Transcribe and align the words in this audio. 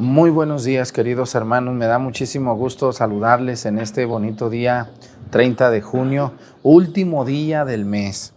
Muy 0.00 0.30
buenos 0.30 0.62
días, 0.62 0.92
queridos 0.92 1.34
hermanos. 1.34 1.74
Me 1.74 1.86
da 1.86 1.98
muchísimo 1.98 2.54
gusto 2.54 2.92
saludarles 2.92 3.66
en 3.66 3.80
este 3.80 4.04
bonito 4.04 4.48
día 4.48 4.90
30 5.30 5.70
de 5.70 5.82
junio, 5.82 6.34
último 6.62 7.24
día 7.24 7.64
del 7.64 7.84
mes. 7.84 8.32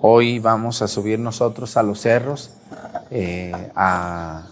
Hoy 0.00 0.40
vamos 0.40 0.82
a 0.82 0.88
subir 0.88 1.20
nosotros 1.20 1.76
a 1.76 1.84
los 1.84 2.00
cerros 2.00 2.50
eh, 3.12 3.52
a, 3.76 4.42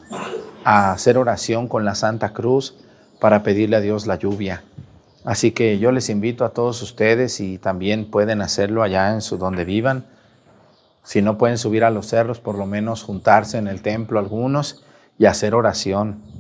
a 0.63 0.93
hacer 0.93 1.19
oración 1.19 1.67
con 1.67 1.85
la 1.85 1.97
Santa 1.97 2.33
Cruz 2.33 2.77
para 3.19 3.43
pedirle 3.43 3.75
a 3.75 3.81
Dios 3.81 4.07
la 4.07 4.15
lluvia. 4.15 4.63
Así 5.25 5.51
que 5.51 5.81
yo 5.81 5.91
les 5.91 6.11
invito 6.11 6.45
a 6.45 6.51
todos 6.51 6.81
ustedes 6.81 7.41
y 7.41 7.59
también 7.59 8.09
pueden 8.09 8.41
hacerlo 8.41 8.85
allá 8.85 9.13
en 9.13 9.21
su 9.21 9.37
donde 9.37 9.65
vivan. 9.65 10.05
Si 11.03 11.23
no 11.23 11.39
pueden 11.39 11.59
subir 11.59 11.83
a 11.83 11.91
los 11.91 12.07
cerros, 12.07 12.39
por 12.39 12.57
lo 12.57 12.67
menos 12.67 13.03
juntarse 13.03 13.59
en 13.59 13.67
el 13.67 13.83
templo 13.83 14.21
algunos 14.21 14.85
y 15.19 15.27
hacer 15.27 15.57
oración 15.57 16.32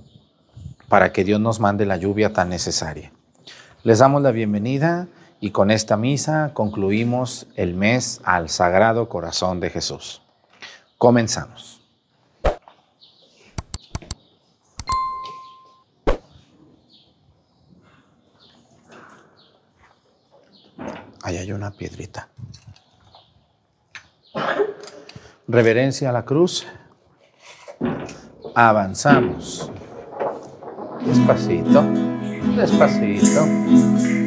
para 0.92 1.10
que 1.10 1.24
Dios 1.24 1.40
nos 1.40 1.58
mande 1.58 1.86
la 1.86 1.96
lluvia 1.96 2.34
tan 2.34 2.50
necesaria. 2.50 3.12
Les 3.82 4.00
damos 4.00 4.20
la 4.20 4.30
bienvenida 4.30 5.08
y 5.40 5.50
con 5.50 5.70
esta 5.70 5.96
misa 5.96 6.50
concluimos 6.52 7.46
el 7.56 7.72
mes 7.72 8.20
al 8.24 8.50
Sagrado 8.50 9.08
Corazón 9.08 9.58
de 9.58 9.70
Jesús. 9.70 10.20
Comenzamos. 10.98 11.80
Ahí 21.22 21.38
hay 21.38 21.52
una 21.52 21.70
piedrita. 21.70 22.28
Reverencia 25.48 26.10
a 26.10 26.12
la 26.12 26.26
cruz. 26.26 26.66
Avanzamos. 28.54 29.72
Despacito, 31.04 31.82
despacito. 32.54 34.21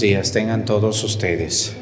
Días 0.00 0.32
tengan 0.32 0.64
todos 0.64 1.02
ustedes. 1.04 1.74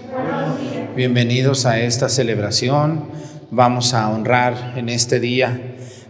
Bienvenidos 0.94 1.66
a 1.66 1.80
esta 1.80 2.08
celebración. 2.08 3.06
Vamos 3.50 3.92
a 3.94 4.08
honrar 4.08 4.74
en 4.76 4.88
este 4.88 5.18
día 5.18 5.60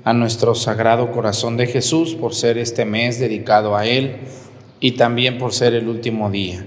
a 0.05 0.13
nuestro 0.13 0.55
Sagrado 0.55 1.13
Corazón 1.13 1.57
de 1.57 1.67
Jesús 1.67 2.15
por 2.15 2.35
ser 2.35 2.59
este 2.59 2.85
mes 2.85 3.19
dedicado 3.19 3.77
a 3.77 3.87
Él 3.87 4.17
y 4.81 4.93
también 4.93 5.39
por 5.39 5.55
ser 5.55 5.75
el 5.75 5.89
último 5.89 6.31
día. 6.31 6.67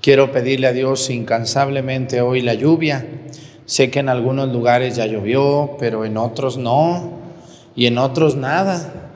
Quiero 0.00 0.32
pedirle 0.32 0.68
a 0.68 0.72
Dios 0.72 1.10
incansablemente 1.10 2.22
hoy 2.22 2.40
la 2.40 2.54
lluvia. 2.54 3.06
Sé 3.66 3.90
que 3.90 4.00
en 4.00 4.08
algunos 4.08 4.50
lugares 4.50 4.96
ya 4.96 5.06
llovió, 5.06 5.76
pero 5.78 6.06
en 6.06 6.16
otros 6.16 6.56
no, 6.56 7.18
y 7.76 7.86
en 7.86 7.98
otros 7.98 8.36
nada. 8.36 9.10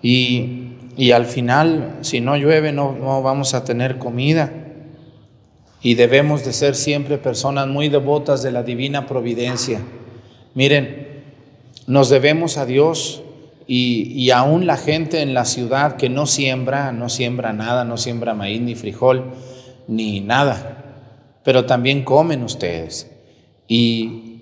Y, 0.00 0.74
y 0.96 1.10
al 1.10 1.26
final, 1.26 1.98
si 2.02 2.20
no 2.20 2.36
llueve, 2.36 2.72
no, 2.72 2.92
no 2.92 3.20
vamos 3.22 3.54
a 3.54 3.64
tener 3.64 3.98
comida 3.98 4.61
y 5.82 5.94
debemos 5.94 6.44
de 6.44 6.52
ser 6.52 6.76
siempre 6.76 7.18
personas 7.18 7.66
muy 7.66 7.88
devotas 7.88 8.42
de 8.42 8.52
la 8.52 8.62
divina 8.62 9.06
providencia. 9.06 9.80
Miren, 10.54 11.22
nos 11.86 12.08
debemos 12.08 12.56
a 12.56 12.66
Dios 12.66 13.22
y, 13.66 14.12
y, 14.14 14.30
aún 14.30 14.66
la 14.66 14.76
gente 14.76 15.22
en 15.22 15.34
la 15.34 15.44
ciudad 15.44 15.96
que 15.96 16.08
no 16.08 16.26
siembra, 16.26 16.92
no 16.92 17.08
siembra 17.08 17.52
nada, 17.52 17.84
no 17.84 17.96
siembra 17.96 18.34
maíz 18.34 18.60
ni 18.60 18.74
frijol, 18.74 19.32
ni 19.88 20.20
nada, 20.20 21.40
pero 21.44 21.64
también 21.64 22.04
comen 22.04 22.42
ustedes. 22.42 23.10
Y, 23.66 24.32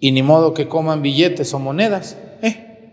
y 0.00 0.12
ni 0.12 0.22
modo 0.22 0.54
que 0.54 0.68
coman 0.68 1.02
billetes 1.02 1.54
o 1.54 1.58
monedas. 1.58 2.18
¿eh? 2.42 2.92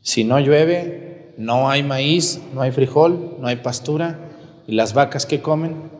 Si 0.00 0.24
no 0.24 0.38
llueve, 0.38 1.34
no 1.36 1.68
hay 1.68 1.82
maíz, 1.82 2.40
no 2.54 2.62
hay 2.62 2.70
frijol, 2.70 3.36
no 3.40 3.48
hay 3.48 3.56
pastura, 3.56 4.18
y 4.66 4.72
las 4.72 4.94
vacas 4.94 5.26
que 5.26 5.40
comen, 5.40 5.90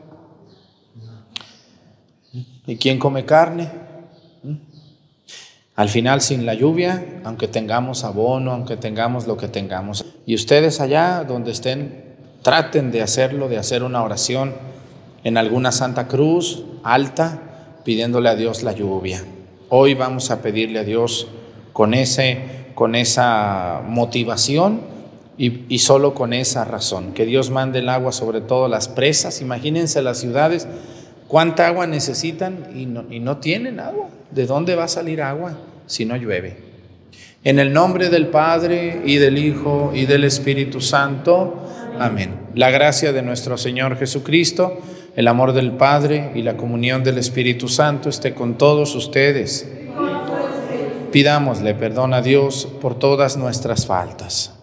¿Y 2.65 2.77
quién 2.77 2.97
come 2.97 3.25
carne? 3.25 3.69
¿Mm? 4.43 4.53
Al 5.75 5.89
final, 5.89 6.21
sin 6.21 6.45
la 6.45 6.53
lluvia, 6.53 7.21
aunque 7.23 7.47
tengamos 7.47 8.03
abono, 8.03 8.51
aunque 8.51 8.77
tengamos 8.77 9.27
lo 9.27 9.37
que 9.37 9.47
tengamos. 9.47 10.05
Y 10.25 10.35
ustedes 10.35 10.79
allá 10.79 11.23
donde 11.23 11.51
estén, 11.51 12.03
traten 12.41 12.91
de 12.91 13.01
hacerlo, 13.01 13.49
de 13.49 13.57
hacer 13.57 13.83
una 13.83 14.03
oración 14.03 14.53
en 15.23 15.37
alguna 15.37 15.71
Santa 15.71 16.07
Cruz 16.07 16.63
alta, 16.83 17.79
pidiéndole 17.83 18.29
a 18.29 18.35
Dios 18.35 18.63
la 18.63 18.73
lluvia. 18.73 19.23
Hoy 19.69 19.95
vamos 19.95 20.29
a 20.29 20.41
pedirle 20.41 20.79
a 20.79 20.83
Dios 20.83 21.27
con, 21.73 21.93
ese, 21.93 22.67
con 22.75 22.93
esa 22.93 23.81
motivación 23.87 24.81
y, 25.37 25.65
y 25.73 25.79
solo 25.79 26.13
con 26.13 26.33
esa 26.33 26.65
razón. 26.65 27.13
Que 27.13 27.25
Dios 27.25 27.49
mande 27.49 27.79
el 27.79 27.89
agua 27.89 28.11
sobre 28.11 28.41
todo 28.41 28.67
las 28.67 28.87
presas. 28.87 29.41
Imagínense 29.41 30.03
las 30.03 30.19
ciudades 30.19 30.67
¿Cuánta 31.33 31.65
agua 31.65 31.87
necesitan 31.87 32.67
y 32.75 32.85
no, 32.85 33.37
tienen 33.37 33.79
agua? 33.79 34.07
¿De 34.29 34.45
dónde 34.45 34.75
va 34.75 34.83
a 34.83 34.87
salir 34.87 35.19
agua 35.19 35.57
si 35.87 36.05
no 36.05 36.15
llueve? 36.15 36.57
En 37.43 37.57
el 37.57 37.73
nombre 37.73 38.11
del 38.11 38.27
Padre 38.27 39.01
y 39.03 39.15
del 39.15 39.39
Hijo 39.39 39.93
y 39.95 40.05
del 40.05 40.25
Espíritu 40.25 40.79
Santo. 40.79 41.67
Amén. 41.97 42.35
La 42.53 42.69
gracia 42.69 43.11
de 43.13 43.23
nuestro 43.23 43.57
Señor 43.57 43.97
Jesucristo, 43.97 44.77
el 45.15 45.27
amor 45.27 45.53
del 45.53 45.71
Padre 45.71 46.33
y 46.35 46.43
la 46.43 46.55
comunión 46.55 47.03
del 47.03 47.17
Espíritu 47.17 47.67
Santo 47.67 48.09
esté 48.09 48.35
con 48.35 48.59
todos 48.59 48.93
ustedes. 48.93 49.67
Pidámosle 51.11 51.73
perdón 51.73 52.13
a 52.13 52.21
Dios 52.21 52.67
por 52.79 52.99
todas 52.99 53.37
nuestras 53.37 53.87
faltas. 53.87 54.62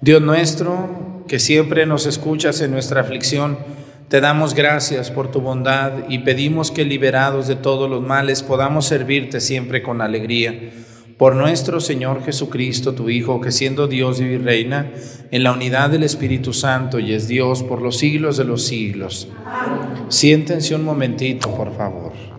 Dios 0.00 0.20
nuestro, 0.20 1.24
que 1.28 1.38
siempre 1.38 1.86
nos 1.86 2.06
escuchas 2.06 2.60
en 2.60 2.72
nuestra 2.72 3.00
aflicción, 3.00 3.58
te 4.08 4.20
damos 4.20 4.54
gracias 4.54 5.10
por 5.10 5.30
tu 5.30 5.40
bondad 5.40 6.08
y 6.08 6.18
pedimos 6.18 6.70
que 6.70 6.84
liberados 6.84 7.46
de 7.48 7.56
todos 7.56 7.88
los 7.88 8.02
males 8.02 8.42
podamos 8.42 8.86
servirte 8.86 9.40
siempre 9.40 9.82
con 9.82 10.02
alegría. 10.02 10.70
Por 11.16 11.36
nuestro 11.36 11.80
Señor 11.80 12.24
Jesucristo, 12.24 12.94
tu 12.94 13.08
Hijo, 13.08 13.40
que 13.40 13.52
siendo 13.52 13.86
Dios 13.86 14.20
y 14.20 14.36
reina 14.38 14.90
en 15.30 15.42
la 15.42 15.52
unidad 15.52 15.88
del 15.88 16.02
Espíritu 16.02 16.52
Santo 16.52 16.98
y 16.98 17.14
es 17.14 17.28
Dios 17.28 17.62
por 17.62 17.80
los 17.80 17.98
siglos 17.98 18.36
de 18.36 18.44
los 18.44 18.66
siglos. 18.66 19.28
Siéntense 20.08 20.74
un 20.74 20.84
momentito, 20.84 21.54
por 21.54 21.74
favor. 21.76 22.31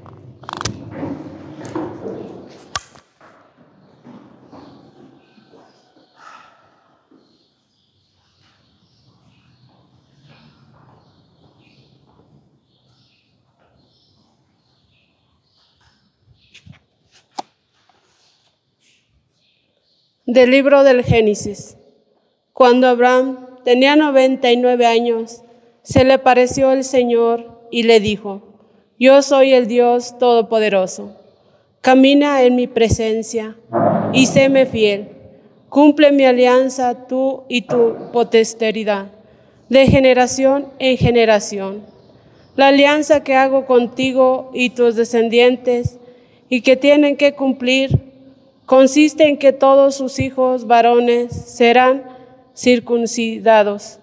Del 20.26 20.52
libro 20.52 20.86
del 20.86 21.04
Génesis. 21.04 21.76
Cuando 22.54 22.88
Abraham 22.88 23.58
tenía 23.66 23.98
99 23.98 24.86
años, 24.86 25.44
se 25.82 26.06
le 26.06 26.18
pareció 26.18 26.72
el 26.72 26.86
Señor 26.86 27.68
y 27.72 27.84
le 27.84 28.00
dijo, 28.00 28.42
yo 28.98 29.22
soy 29.22 29.52
el 29.52 29.68
Dios 29.68 30.18
Todopoderoso. 30.20 31.18
Camina 31.82 32.42
en 32.44 32.56
mi 32.56 32.68
presencia 32.68 33.58
y 34.14 34.28
séme 34.28 34.66
fiel. 34.66 35.10
Cumple 35.68 36.14
mi 36.14 36.24
alianza 36.24 37.06
tú 37.06 37.44
y 37.50 37.64
tu 37.64 38.10
potesteridad, 38.14 39.08
de 39.68 39.88
generación 39.88 40.70
en 40.80 40.96
generación. 40.96 41.82
La 42.56 42.68
alianza 42.68 43.26
que 43.26 43.36
hago 43.36 43.66
contigo 43.66 44.52
y 44.54 44.70
tus 44.70 44.96
descendientes 44.96 46.00
y 46.48 46.62
que 46.62 46.78
tienen 46.78 47.18
que 47.18 47.34
cumplir 47.34 48.13
consiste 48.66 49.28
en 49.28 49.38
que 49.38 49.54
todos 49.54 49.96
sus 49.96 50.20
hijos 50.20 50.68
varones 50.68 51.34
serán 51.34 52.04
circuncidados. 52.56 54.00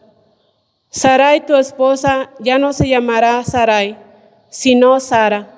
Sarai, 0.90 1.46
tu 1.46 1.54
esposa, 1.56 2.30
ya 2.40 2.58
no 2.58 2.72
se 2.72 2.88
llamará 2.88 3.44
Sarai, 3.44 3.96
sino 4.48 4.98
Sara. 5.00 5.54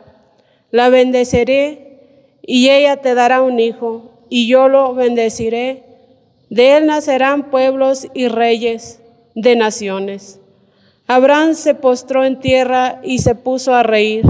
La 0.71 0.89
bendeciré 0.89 1.93
y 2.43 2.71
ella 2.71 2.97
te 2.97 3.15
dará 3.15 3.41
un 3.41 3.61
hijo, 3.61 4.11
y 4.29 4.49
yo 4.49 4.69
lo 4.69 4.95
bendeciré. 4.95 5.85
De 6.51 6.77
él 6.77 6.87
nacerán 6.87 7.51
pueblos 7.51 8.09
y 8.15 8.29
reyes 8.29 9.01
de 9.35 9.57
naciones. 9.57 10.41
Abraham 11.07 11.55
se 11.55 11.75
postró 11.75 12.25
en 12.25 12.41
tierra 12.41 13.01
y 13.03 13.19
se 13.19 13.35
puso 13.35 13.75
a 13.75 13.83
reír, 13.83 14.25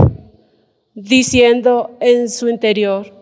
diciendo 0.94 1.96
en 2.00 2.28
su 2.28 2.48
interior, 2.48 3.21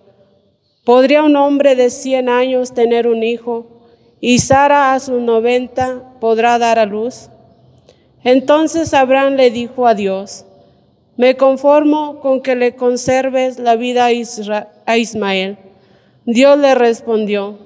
¿Podría 0.85 1.23
un 1.23 1.37
hombre 1.37 1.77
de 1.77 1.91
cien 1.91 2.31
años 2.31 2.73
tener 2.73 3.07
un 3.07 3.23
hijo 3.23 3.67
y 4.19 4.39
Sara 4.39 4.95
a 4.95 5.01
sus 5.01 5.21
noventa 5.21 6.15
podrá 6.21 6.59
dar 6.59 6.79
a 6.79 6.87
luz? 6.87 7.29
Entonces 8.25 8.95
Abraham 8.95 9.35
le 9.35 9.51
dijo 9.51 9.87
a 9.87 9.95
Dios, 9.95 10.47
me 11.19 11.37
conformo 11.37 12.21
con 12.21 12.41
que 12.41 12.57
le 12.57 12.77
conserves 12.77 13.59
la 13.59 13.77
vida 13.77 14.07
a 14.87 14.97
Ismael. 14.97 15.59
Dios 16.25 16.59
le 16.59 16.75
respondió, 16.75 17.59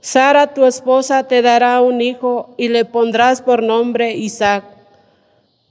Sara 0.00 0.54
tu 0.54 0.64
esposa 0.64 1.26
te 1.26 1.42
dará 1.42 1.80
un 1.80 2.00
hijo 2.00 2.54
y 2.56 2.68
le 2.68 2.84
pondrás 2.84 3.42
por 3.42 3.64
nombre 3.64 4.14
Isaac. 4.14 4.62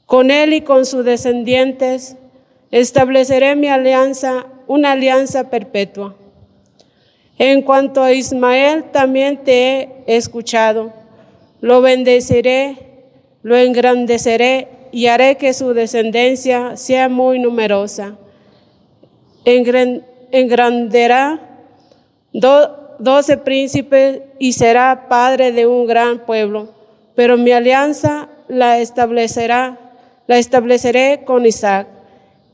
Con 0.05 0.31
él 0.31 0.51
y 0.51 0.61
con 0.61 0.85
sus 0.85 1.05
descendientes 1.05 2.17
estableceré 2.71 3.55
mi 3.55 3.69
alianza, 3.69 4.47
una 4.67 4.91
alianza 4.91 5.49
perpetua 5.49 6.13
en 7.39 7.61
cuanto 7.61 8.01
a 8.01 8.13
Ismael, 8.13 8.85
también 8.85 9.43
te 9.43 9.81
he 10.07 10.15
escuchado. 10.17 10.91
Lo 11.61 11.81
bendeciré, 11.81 12.77
lo 13.43 13.55
engrandeceré 13.55 14.67
y 14.91 15.07
haré 15.07 15.37
que 15.37 15.53
su 15.53 15.73
descendencia 15.73 16.75
sea 16.77 17.09
muy 17.09 17.37
numerosa. 17.39 18.17
Engranderá 20.31 21.39
doce 22.99 23.37
príncipes 23.37 24.21
y 24.39 24.53
será 24.53 25.07
padre 25.07 25.51
de 25.51 25.67
un 25.67 25.85
gran 25.85 26.25
pueblo. 26.25 26.69
Pero 27.15 27.37
mi 27.37 27.51
alianza 27.51 28.29
la 28.47 28.79
establecerá, 28.79 29.77
la 30.25 30.37
estableceré 30.39 31.21
con 31.23 31.45
Isaac, 31.45 31.87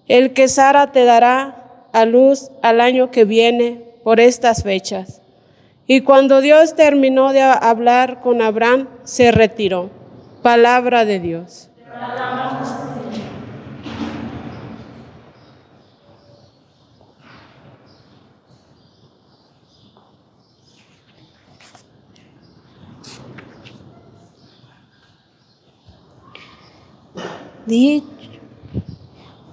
el 0.08 0.34
que 0.34 0.50
Sara 0.50 0.92
te 0.92 1.06
dará 1.06 1.88
a 1.94 2.06
luz 2.06 2.52
al 2.62 2.82
año 2.82 3.12
que 3.12 3.24
viene 3.24 3.93
por 4.04 4.20
estas 4.20 4.64
fechas. 4.64 5.22
Y 5.88 6.02
cuando 6.02 6.42
Dios 6.42 6.76
terminó 6.76 7.34
de 7.34 7.42
hablar 7.42 8.22
con 8.22 8.42
Abraham, 8.42 8.88
se 9.04 9.32
retiró. 9.32 9.90
Palabra 10.42 11.06
de 11.06 11.20
Dios. 11.20 11.70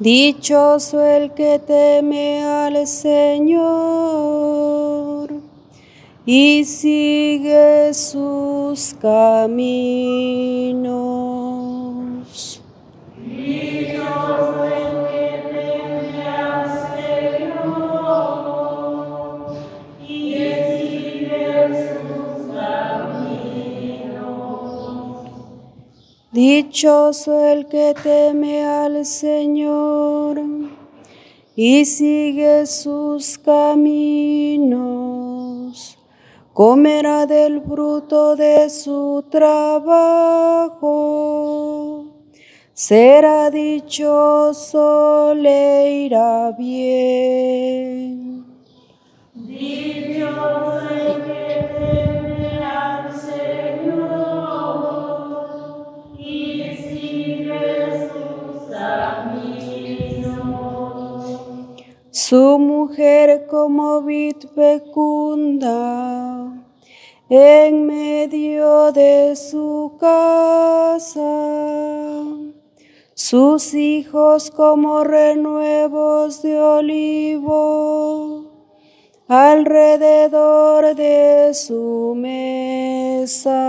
Dichoso 0.00 1.04
el 1.04 1.32
que 1.34 1.58
teme 1.58 2.42
al 2.42 2.86
Señor 2.86 3.60
y 6.24 6.64
sigue 6.64 7.92
sus 7.92 8.94
caminos. 8.94 9.90
Dichoso 26.42 27.38
el 27.38 27.66
que 27.66 27.92
teme 28.02 28.64
al 28.64 29.04
Señor 29.04 30.40
y 31.54 31.84
sigue 31.84 32.64
sus 32.64 33.36
caminos 33.36 34.80
comerá 36.54 37.26
del 37.26 37.60
fruto 37.60 38.36
de 38.36 38.70
su 38.70 39.22
trabajo. 39.28 40.86
Será 42.72 43.50
dichoso, 43.50 45.34
le 45.34 45.92
irá 46.06 46.52
bien. 46.52 48.46
Dichoso 49.34 50.80
el 50.88 51.39
fecunda 64.54 65.80
en 67.28 67.86
medio 67.86 68.92
de 68.92 69.36
su 69.36 69.96
casa, 70.00 71.22
sus 73.14 73.74
hijos 73.74 74.50
como 74.50 75.04
renuevos 75.04 76.42
de 76.42 76.60
olivo 76.60 78.40
alrededor 79.28 80.96
de 80.96 81.54
su 81.54 82.14
mesa. 82.16 83.60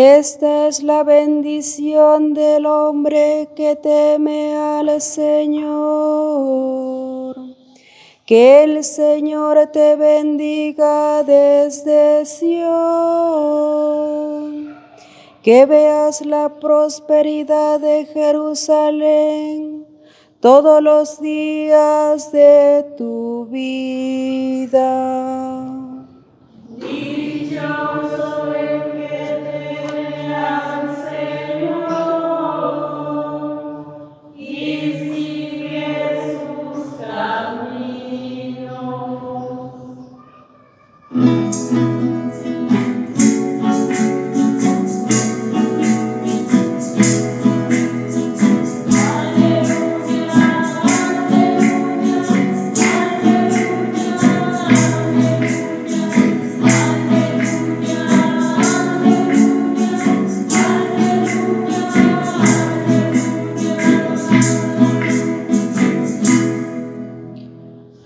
Esta 0.00 0.68
es 0.68 0.84
la 0.84 1.02
bendición 1.02 2.32
del 2.32 2.66
hombre 2.66 3.48
que 3.56 3.74
teme 3.74 4.56
al 4.56 5.00
Señor. 5.00 5.74
Que 8.24 8.62
el 8.62 8.84
Señor 8.84 9.66
te 9.72 9.96
bendiga 9.96 11.24
desde 11.24 12.24
Sion. 12.26 12.68
Que 15.42 15.66
veas 15.66 16.24
la 16.24 16.60
prosperidad 16.60 17.80
de 17.80 18.06
Jerusalén 18.06 19.84
todos 20.38 20.80
los 20.80 21.20
días 21.20 22.30
de 22.30 22.86
tu 22.96 23.48
vida. 23.50 24.86
Dichoso 26.76 28.47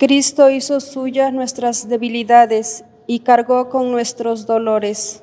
Cristo 0.04 0.50
hizo 0.50 0.80
suyas 0.80 1.32
nuestras 1.32 1.88
debilidades 1.88 2.84
y 3.06 3.20
cargó 3.20 3.68
con 3.68 3.92
nuestros 3.92 4.46
dolores. 4.46 5.22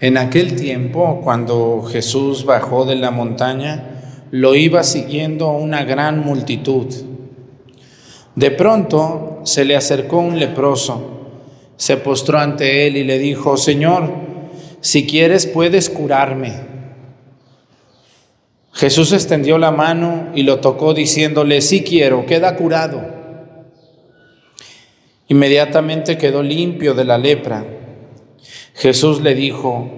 En 0.00 0.16
aquel 0.16 0.54
tiempo, 0.54 1.20
cuando 1.24 1.82
Jesús 1.82 2.44
bajó 2.44 2.84
de 2.84 2.94
la 2.94 3.10
montaña, 3.10 4.26
lo 4.30 4.54
iba 4.54 4.84
siguiendo 4.84 5.50
una 5.50 5.84
gran 5.84 6.24
multitud. 6.24 6.86
De 8.36 8.52
pronto 8.52 9.40
se 9.42 9.64
le 9.64 9.74
acercó 9.74 10.18
un 10.18 10.38
leproso, 10.38 11.02
se 11.76 11.96
postró 11.96 12.38
ante 12.38 12.86
él 12.86 12.96
y 12.96 13.02
le 13.02 13.18
dijo, 13.18 13.56
Señor, 13.56 14.12
si 14.80 15.06
quieres 15.06 15.46
puedes 15.46 15.90
curarme. 15.90 16.68
Jesús 18.72 19.12
extendió 19.12 19.58
la 19.58 19.72
mano 19.72 20.28
y 20.36 20.44
lo 20.44 20.60
tocó 20.60 20.94
diciéndole, 20.94 21.60
sí 21.60 21.82
quiero, 21.82 22.26
queda 22.26 22.54
curado. 22.54 23.02
Inmediatamente 25.26 26.16
quedó 26.16 26.44
limpio 26.44 26.94
de 26.94 27.04
la 27.04 27.18
lepra. 27.18 27.64
Jesús 28.78 29.20
le 29.20 29.34
dijo, 29.34 29.88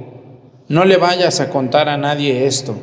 no 0.68 0.86
le 0.86 0.96
vayas 0.96 1.40
a 1.40 1.50
contar 1.50 1.90
a 1.90 1.98
nadie 1.98 2.46
esto, 2.46 2.74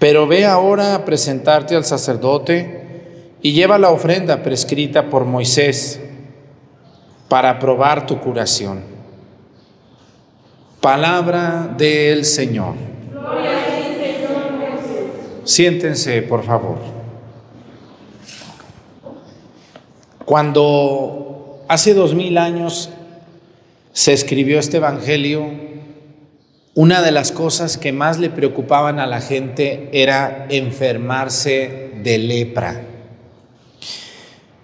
pero 0.00 0.26
ve 0.26 0.46
ahora 0.46 0.96
a 0.96 1.04
presentarte 1.04 1.76
al 1.76 1.84
sacerdote 1.84 3.30
y 3.40 3.52
lleva 3.52 3.78
la 3.78 3.90
ofrenda 3.90 4.42
prescrita 4.42 5.10
por 5.10 5.26
Moisés 5.26 6.00
para 7.28 7.60
probar 7.60 8.04
tu 8.04 8.18
curación. 8.18 8.82
Palabra 10.80 11.72
del 11.78 12.24
Señor. 12.24 12.74
Siéntense, 15.44 16.20
por 16.22 16.42
favor. 16.42 16.78
Cuando 20.24 21.60
hace 21.68 21.94
dos 21.94 22.12
mil 22.12 22.36
años 22.38 22.90
se 23.94 24.12
escribió 24.12 24.58
este 24.58 24.78
Evangelio, 24.78 25.48
una 26.74 27.00
de 27.00 27.12
las 27.12 27.30
cosas 27.30 27.78
que 27.78 27.92
más 27.92 28.18
le 28.18 28.28
preocupaban 28.28 28.98
a 28.98 29.06
la 29.06 29.20
gente 29.20 29.88
era 29.92 30.46
enfermarse 30.50 31.92
de 32.02 32.18
lepra. 32.18 32.82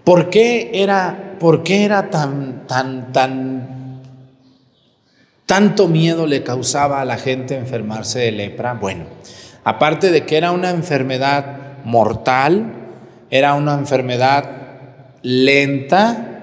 ¿Por 0.02 0.30
qué 0.30 0.72
era, 0.74 1.36
por 1.38 1.62
qué 1.62 1.84
era 1.84 2.10
tan, 2.10 2.66
tan, 2.66 3.12
tan, 3.12 4.02
tanto 5.46 5.86
miedo 5.86 6.26
le 6.26 6.42
causaba 6.42 7.00
a 7.00 7.04
la 7.04 7.16
gente 7.16 7.56
enfermarse 7.56 8.18
de 8.18 8.32
lepra? 8.32 8.74
Bueno, 8.74 9.04
aparte 9.62 10.10
de 10.10 10.26
que 10.26 10.38
era 10.38 10.50
una 10.50 10.70
enfermedad 10.70 11.84
mortal, 11.84 12.74
era 13.30 13.54
una 13.54 13.74
enfermedad 13.74 14.50
lenta 15.22 16.42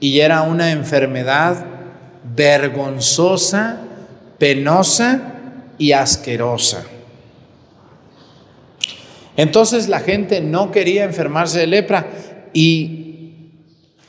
y 0.00 0.18
era 0.18 0.42
una 0.42 0.72
enfermedad 0.72 1.75
vergonzosa, 2.36 3.80
penosa 4.38 5.34
y 5.78 5.92
asquerosa. 5.92 6.84
Entonces 9.36 9.88
la 9.88 10.00
gente 10.00 10.40
no 10.40 10.70
quería 10.70 11.04
enfermarse 11.04 11.60
de 11.60 11.66
lepra, 11.66 12.06
y, 12.52 13.50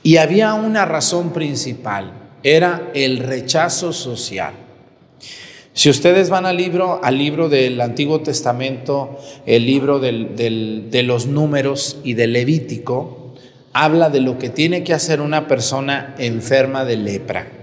y 0.04 0.18
había 0.18 0.54
una 0.54 0.86
razón 0.86 1.34
principal, 1.34 2.14
era 2.44 2.92
el 2.94 3.20
rechazo 3.20 3.92
social. 3.92 4.54
Si 5.74 5.90
ustedes 5.90 6.30
van 6.30 6.46
al 6.46 6.58
libro, 6.58 7.02
al 7.04 7.18
libro 7.18 7.50
del 7.50 7.80
Antiguo 7.82 8.22
Testamento, 8.22 9.20
el 9.46 9.66
libro 9.66 10.00
de 10.00 11.04
los 11.04 11.28
números 11.28 11.98
y 12.04 12.14
del 12.14 12.34
Levítico, 12.34 13.36
habla 13.74 14.10
de 14.10 14.22
lo 14.22 14.40
que 14.40 14.50
tiene 14.50 14.84
que 14.84 14.94
hacer 14.94 15.22
una 15.22 15.48
persona 15.48 16.16
enferma 16.18 16.84
de 16.84 16.96
lepra. 16.96 17.57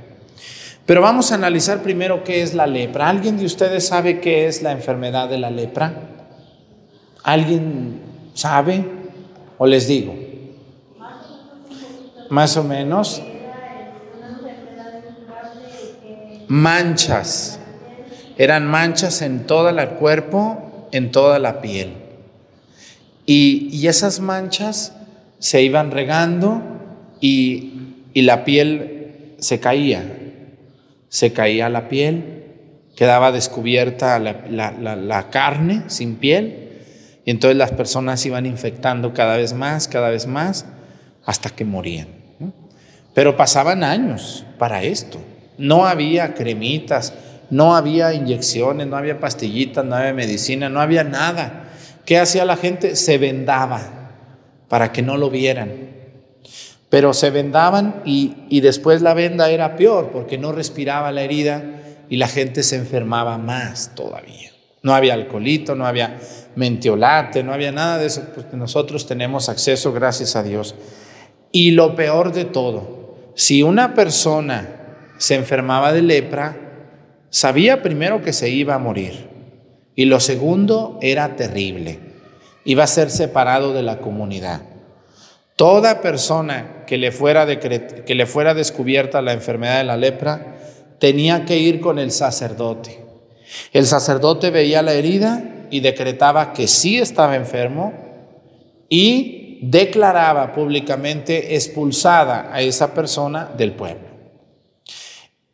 Pero 0.87 1.01
vamos 1.01 1.33
a 1.33 1.37
analizar 1.37 1.83
primero 1.83 2.25
qué 2.25 2.43
es 2.43 2.55
la 2.55 2.67
lepra. 2.67 3.09
¿Alguien 3.09 3.39
de 3.39 3.47
ustedes 3.47 3.87
sabe 3.87 4.21
qué 4.21 4.47
es 4.47 4.63
la 4.63 4.73
enfermedad 4.73 5.29
de 5.29 5.39
la 5.39 5.51
lepra? 5.51 5.95
¿Alguien 7.23 8.01
sabe? 8.35 8.85
¿O 9.57 9.67
les 9.67 9.87
digo? 9.87 10.15
Más 12.29 12.57
o 12.57 12.65
menos. 12.65 13.23
Manchas 16.49 17.61
eran 18.37 18.67
manchas 18.67 19.23
en 19.23 19.47
todo 19.47 19.69
el 19.69 19.89
cuerpo, 19.91 20.89
en 20.93 21.13
toda 21.13 21.39
la 21.39 21.61
piel. 21.61 21.93
Y, 23.27 23.87
esas 23.87 24.21
manchas 24.21 24.95
se 25.39 25.63
iban 25.63 25.91
regando 25.91 26.61
y, 27.21 27.71
la 28.15 28.45
piel 28.45 29.35
se 29.39 29.61
caía. 29.61 30.24
Se 31.15 31.33
caía 31.33 31.69
la 31.69 31.89
piel, 31.89 32.43
quedaba 32.97 33.31
descubierta 33.31 34.19
la, 34.19 35.27
carne 35.31 35.85
sin 35.87 36.17
piel. 36.17 36.81
Y 37.25 37.31
entonces 37.31 37.57
las 37.57 37.71
personas 37.71 38.27
iban 38.27 38.47
infectando 38.47 39.15
cada 39.15 39.37
vez 39.37 39.53
más, 39.53 39.87
cada 39.87 40.11
vez 40.11 40.27
más, 40.27 40.67
hasta 41.25 41.51
que 41.51 41.65
morían. 41.65 42.09
Pero 43.15 43.37
pasaban 43.37 43.85
años 43.85 44.45
para 44.59 44.83
esto. 44.83 45.21
No 45.57 45.87
había 45.87 46.35
cremitas, 46.35 47.15
no 47.49 47.77
había 47.77 48.13
inyecciones, 48.13 48.89
no 48.89 48.97
había 48.97 49.21
pastillitas, 49.21 49.85
no 49.85 49.95
había 49.95 50.15
medicina, 50.15 50.69
no 50.69 50.81
había 50.81 51.05
nada. 51.05 51.69
¿Qué 52.05 52.19
hacía 52.19 52.45
la 52.45 52.57
gente? 52.57 52.97
Se 52.97 53.19
vendaba 53.19 54.11
para 54.69 54.91
que 54.91 55.01
no 55.01 55.17
lo 55.17 55.31
vieran. 55.31 55.94
Pero 56.95 57.13
se 57.13 57.31
vendaban 57.31 58.03
y, 58.05 58.61
después 58.61 59.03
la 59.03 59.15
venda 59.15 59.51
era 59.51 59.75
peor 59.75 60.11
porque 60.13 60.39
no 60.39 60.53
respiraba 60.53 61.11
la 61.11 61.23
herida 61.23 61.65
y 62.09 62.19
la 62.19 62.29
gente 62.29 62.63
se 62.63 62.77
enfermaba 62.77 63.37
más 63.37 63.97
todavía. 63.97 64.53
No 64.85 64.95
había 64.95 65.15
alcoholito, 65.15 65.75
no 65.75 65.89
había 65.89 66.21
mentiolate, 66.55 67.43
no 67.43 67.53
había 67.53 67.73
nada 67.73 67.99
de 67.99 68.07
eso, 68.07 68.23
pues 68.33 68.47
nosotros 68.53 69.09
tenemos 69.09 69.49
acceso, 69.49 69.93
gracias 69.93 70.37
a 70.37 70.45
Dios. 70.45 70.77
Y 71.51 71.73
lo 71.73 71.97
peor 71.97 72.33
de 72.33 72.45
todo, 72.45 73.33
si 73.35 73.65
una 73.65 73.95
persona 73.95 74.69
se 75.19 75.35
enfermaba 75.35 75.93
de 75.93 76.03
lepra, 76.03 76.65
Sabía 77.35 77.83
primero 77.83 78.23
que 78.23 78.33
se 78.33 78.51
iba 78.51 78.77
a 78.77 78.79
morir 78.79 79.27
y 79.97 80.05
lo 80.05 80.21
segundo 80.21 81.01
era 81.03 81.35
terrible. 81.35 81.99
Iba 82.65 82.85
a 82.85 82.87
ser 82.87 83.11
separado 83.11 83.73
de 83.73 83.83
la 83.83 83.99
comunidad. 83.99 84.63
Toda 85.57 86.01
persona 86.01 86.85
que 86.87 86.99
le 86.99 87.13
fuera, 87.13 87.47
que 87.59 88.15
le 88.15 88.27
fuera 88.27 88.55
descubierta 88.55 89.23
la 89.23 89.33
enfermedad 89.33 89.79
de 89.79 89.85
la 89.85 89.97
lepra 89.97 90.57
tenía 90.99 91.45
que 91.45 91.59
ir 91.59 91.81
con 91.81 91.99
el 91.99 92.11
sacerdote. 92.11 93.05
El 93.73 93.87
sacerdote 93.87 94.51
veía 94.51 94.83
la 94.83 94.95
herida 94.95 95.67
y 95.71 95.81
decretaba 95.81 96.53
que 96.53 96.67
sí 96.67 96.99
estaba 96.99 97.37
enfermo 97.37 97.93
y 98.89 99.59
declaraba 99.63 100.53
públicamente 100.53 101.55
expulsada 101.55 102.51
a 102.53 102.61
esa 102.61 102.93
persona 102.93 103.51
del 103.57 103.73
pueblo. 103.73 104.09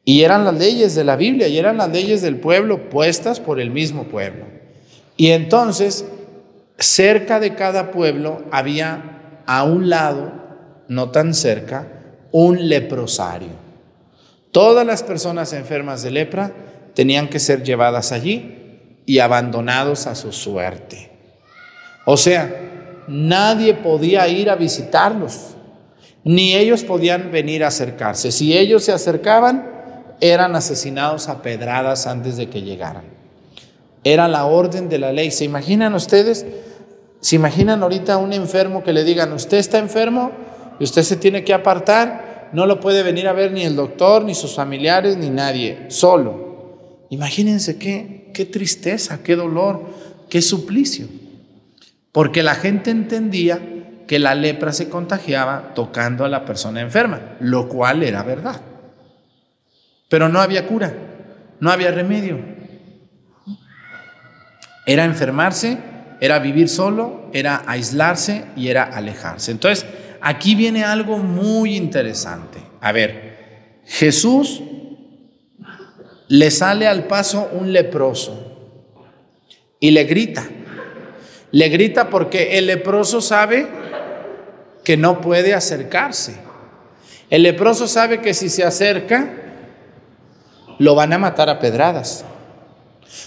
Y 0.04 0.22
eran 0.22 0.44
las 0.44 0.54
leyes 0.54 0.94
de 0.94 1.04
la 1.04 1.16
Biblia 1.16 1.46
y 1.48 1.58
eran 1.58 1.76
las 1.76 1.90
leyes 1.90 2.22
del 2.22 2.36
pueblo 2.36 2.88
puestas 2.88 3.38
por 3.38 3.60
el 3.60 3.70
mismo 3.70 4.04
pueblo. 4.04 4.46
Y 5.16 5.30
entonces, 5.30 6.06
cerca 6.78 7.38
de 7.38 7.54
cada 7.54 7.90
pueblo 7.90 8.42
había 8.50 9.19
a 9.52 9.64
un 9.64 9.90
lado, 9.90 10.30
no 10.86 11.10
tan 11.10 11.34
cerca, 11.34 11.88
un 12.30 12.68
leprosario. 12.68 13.48
Todas 14.52 14.86
las 14.86 15.02
personas 15.02 15.52
enfermas 15.52 16.04
de 16.04 16.12
lepra 16.12 16.52
tenían 16.94 17.26
que 17.26 17.40
ser 17.40 17.64
llevadas 17.64 18.12
allí 18.12 19.02
y 19.06 19.18
abandonados 19.18 20.06
a 20.06 20.14
su 20.14 20.30
suerte. 20.30 21.10
O 22.04 22.16
sea, 22.16 23.02
nadie 23.08 23.74
podía 23.74 24.28
ir 24.28 24.50
a 24.50 24.54
visitarlos, 24.54 25.56
ni 26.22 26.54
ellos 26.54 26.84
podían 26.84 27.32
venir 27.32 27.64
a 27.64 27.68
acercarse. 27.68 28.30
Si 28.30 28.56
ellos 28.56 28.84
se 28.84 28.92
acercaban, 28.92 29.68
eran 30.20 30.54
asesinados 30.54 31.28
a 31.28 31.42
pedradas 31.42 32.06
antes 32.06 32.36
de 32.36 32.48
que 32.48 32.62
llegaran. 32.62 33.02
Era 34.04 34.28
la 34.28 34.44
orden 34.44 34.88
de 34.88 35.00
la 35.00 35.12
ley. 35.12 35.32
¿Se 35.32 35.44
imaginan 35.44 35.94
ustedes? 35.94 36.46
¿Se 37.20 37.36
imaginan 37.36 37.82
ahorita 37.82 38.14
a 38.14 38.18
un 38.18 38.32
enfermo 38.32 38.82
que 38.82 38.92
le 38.92 39.04
digan, 39.04 39.32
usted 39.32 39.58
está 39.58 39.78
enfermo 39.78 40.32
y 40.78 40.84
usted 40.84 41.02
se 41.02 41.16
tiene 41.16 41.44
que 41.44 41.52
apartar? 41.52 42.48
No 42.52 42.66
lo 42.66 42.80
puede 42.80 43.02
venir 43.02 43.28
a 43.28 43.32
ver 43.32 43.52
ni 43.52 43.62
el 43.62 43.76
doctor, 43.76 44.24
ni 44.24 44.34
sus 44.34 44.54
familiares, 44.54 45.16
ni 45.16 45.30
nadie, 45.30 45.86
solo. 45.88 47.06
Imagínense 47.10 47.78
qué, 47.78 48.30
qué 48.32 48.44
tristeza, 48.46 49.22
qué 49.22 49.36
dolor, 49.36 49.84
qué 50.28 50.40
suplicio. 50.40 51.06
Porque 52.12 52.42
la 52.42 52.54
gente 52.54 52.90
entendía 52.90 53.60
que 54.08 54.18
la 54.18 54.34
lepra 54.34 54.72
se 54.72 54.88
contagiaba 54.88 55.72
tocando 55.74 56.24
a 56.24 56.28
la 56.28 56.44
persona 56.44 56.80
enferma, 56.80 57.36
lo 57.38 57.68
cual 57.68 58.02
era 58.02 58.22
verdad. 58.22 58.60
Pero 60.08 60.28
no 60.28 60.40
había 60.40 60.66
cura, 60.66 60.92
no 61.60 61.70
había 61.70 61.92
remedio. 61.92 62.40
Era 64.86 65.04
enfermarse, 65.04 65.78
era 66.20 66.38
vivir 66.38 66.68
solo, 66.68 67.30
era 67.32 67.62
aislarse 67.66 68.44
y 68.56 68.68
era 68.68 68.84
alejarse. 68.84 69.50
Entonces, 69.50 69.86
aquí 70.20 70.54
viene 70.54 70.84
algo 70.84 71.18
muy 71.18 71.76
interesante. 71.76 72.58
A 72.80 72.92
ver, 72.92 73.80
Jesús 73.86 74.62
le 76.28 76.50
sale 76.50 76.86
al 76.86 77.04
paso 77.06 77.48
un 77.52 77.72
leproso 77.72 78.50
y 79.80 79.90
le 79.90 80.04
grita. 80.04 80.46
Le 81.52 81.68
grita 81.68 82.10
porque 82.10 82.58
el 82.58 82.66
leproso 82.66 83.20
sabe 83.20 83.66
que 84.84 84.96
no 84.96 85.20
puede 85.20 85.54
acercarse. 85.54 86.36
El 87.30 87.42
leproso 87.42 87.88
sabe 87.88 88.20
que 88.20 88.34
si 88.34 88.48
se 88.48 88.62
acerca, 88.62 89.34
lo 90.78 90.94
van 90.94 91.12
a 91.12 91.18
matar 91.18 91.48
a 91.48 91.58
pedradas. 91.58 92.24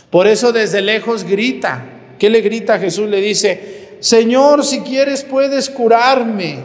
Por 0.10 0.28
eso 0.28 0.52
desde 0.52 0.82
lejos 0.82 1.24
grita. 1.24 1.86
¿Qué 2.18 2.30
le 2.30 2.42
grita 2.42 2.80
Jesús? 2.80 3.10
Le 3.10 3.22
dice, 3.22 3.98
Señor, 4.00 4.64
si 4.66 4.82
quieres 4.82 5.24
puedes 5.24 5.70
curarme. 5.70 6.60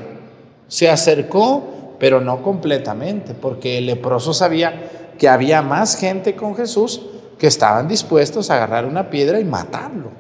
Se 0.69 0.89
acercó, 0.89 1.97
pero 1.99 2.21
no 2.21 2.43
completamente, 2.43 3.35
porque 3.35 3.79
el 3.79 3.87
leproso 3.87 4.35
sabía 4.35 5.15
que 5.19 5.29
había 5.29 5.63
más 5.63 5.97
gente 5.97 6.37
con 6.37 6.55
Jesús 6.55 7.03
que 7.39 7.47
estaban 7.47 7.89
dispuestos 7.89 8.51
a 8.51 8.57
agarrar 8.57 8.85
una 8.85 9.11
piedra 9.11 9.41
y 9.41 9.45
matarlo 9.45 10.11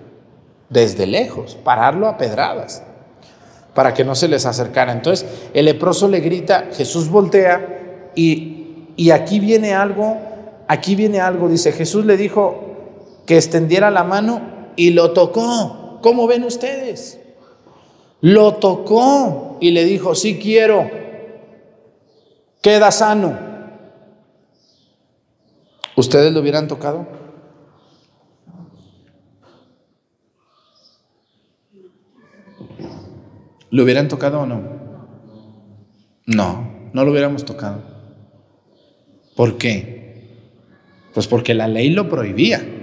desde 0.68 1.06
lejos, 1.06 1.56
pararlo 1.62 2.08
a 2.08 2.16
pedradas, 2.16 2.82
para 3.74 3.92
que 3.94 4.04
no 4.04 4.14
se 4.14 4.28
les 4.28 4.46
acercara. 4.46 4.92
Entonces 4.92 5.28
el 5.52 5.66
leproso 5.66 6.08
le 6.08 6.20
grita, 6.20 6.68
Jesús 6.72 7.08
voltea 7.08 8.10
y, 8.14 8.86
y 8.96 9.10
aquí 9.10 9.38
viene 9.38 9.74
algo 9.74 10.16
Aquí 10.68 10.94
viene 10.94 11.18
algo, 11.18 11.48
dice, 11.48 11.72
Jesús 11.72 12.04
le 12.04 12.18
dijo 12.18 12.76
que 13.24 13.36
extendiera 13.36 13.90
la 13.90 14.04
mano 14.04 14.57
y 14.78 14.90
lo 14.92 15.10
tocó. 15.10 15.98
¿Cómo 16.00 16.28
ven 16.28 16.44
ustedes? 16.44 17.18
Lo 18.20 18.54
tocó 18.54 19.58
y 19.60 19.72
le 19.72 19.84
dijo, 19.84 20.14
sí 20.14 20.38
quiero, 20.38 20.88
queda 22.62 22.90
sano. 22.92 23.36
¿Ustedes 25.96 26.32
lo 26.32 26.40
hubieran 26.40 26.68
tocado? 26.68 27.06
¿Lo 33.70 33.82
hubieran 33.82 34.06
tocado 34.06 34.40
o 34.42 34.46
no? 34.46 34.62
No, 36.24 36.90
no 36.92 37.04
lo 37.04 37.10
hubiéramos 37.10 37.44
tocado. 37.44 37.82
¿Por 39.34 39.58
qué? 39.58 40.38
Pues 41.14 41.26
porque 41.26 41.52
la 41.52 41.66
ley 41.66 41.90
lo 41.90 42.08
prohibía. 42.08 42.77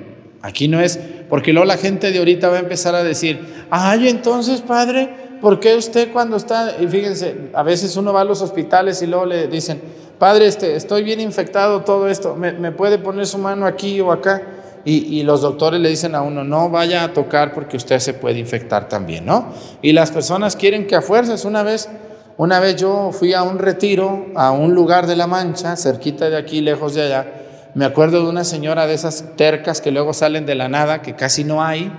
Aquí 0.46 0.68
no 0.68 0.80
es, 0.80 1.00
porque 1.28 1.54
luego 1.54 1.66
la 1.66 1.78
gente 1.78 2.12
de 2.12 2.20
ahorita 2.20 2.50
va 2.50 2.58
a 2.58 2.60
empezar 2.60 2.94
a 2.94 3.04
decir, 3.04 3.66
ay, 3.72 4.08
entonces, 4.08 4.62
padre, 4.62 5.10
¿por 5.42 5.60
qué 5.60 5.76
usted 5.76 6.12
cuando 6.14 6.38
está, 6.38 6.76
y 6.80 6.86
fíjense, 6.86 7.50
a 7.56 7.64
veces 7.64 7.98
uno 7.98 8.14
va 8.14 8.22
a 8.22 8.26
los 8.26 8.44
hospitales 8.44 9.02
y 9.02 9.08
luego 9.08 9.26
le 9.26 9.48
dicen, 9.48 9.82
padre, 10.20 10.46
este, 10.46 10.76
estoy 10.76 11.02
bien 11.02 11.20
infectado, 11.20 11.82
todo 11.82 12.08
esto, 12.08 12.36
¿me, 12.36 12.72
puede 12.72 13.00
poner 13.00 13.26
su 13.26 13.40
mano 13.40 13.66
aquí 13.66 14.00
o 14.02 14.12
acá? 14.12 14.44
Y, 14.86 15.20
y, 15.20 15.24
los 15.24 15.42
doctores 15.42 15.82
le 15.82 15.90
dicen 15.90 16.14
a 16.14 16.22
uno, 16.22 16.44
no 16.44 16.70
vaya 16.70 17.06
a 17.06 17.12
tocar 17.12 17.52
porque 17.52 17.76
usted 17.76 17.98
se 17.98 18.14
puede 18.14 18.38
infectar 18.38 18.88
también, 18.88 19.26
¿no? 19.26 19.52
Y 19.82 19.94
las 19.94 20.12
personas 20.12 20.56
quieren 20.56 20.86
que 20.86 20.96
a 20.96 21.02
fuerzas, 21.02 21.44
una 21.44 21.64
vez 21.64 21.90
Una 22.38 22.60
vez 22.60 22.76
yo 22.76 23.12
fui 23.14 23.34
a 23.34 23.44
un 23.44 23.60
retiro, 23.60 24.26
a 24.36 24.52
un 24.52 24.76
lugar 24.76 25.08
de 25.08 25.16
La 25.16 25.26
Mancha, 25.26 25.78
cerquita 25.78 26.30
de 26.30 26.36
aquí, 26.36 26.60
lejos 26.60 26.94
de 26.94 27.04
allá. 27.04 27.45
Me 27.76 27.84
acuerdo 27.84 28.24
de 28.24 28.30
una 28.30 28.46
señora 28.46 28.88
de 28.88 28.94
esas 28.94 29.36
tercas 29.36 29.82
que 29.82 29.92
luego 29.92 30.14
salen 30.14 30.46
de 30.46 30.56
la 30.56 30.70
nada, 30.70 31.02
que 31.02 31.14
casi 31.14 31.44
no 31.44 31.62
hay. 31.62 31.92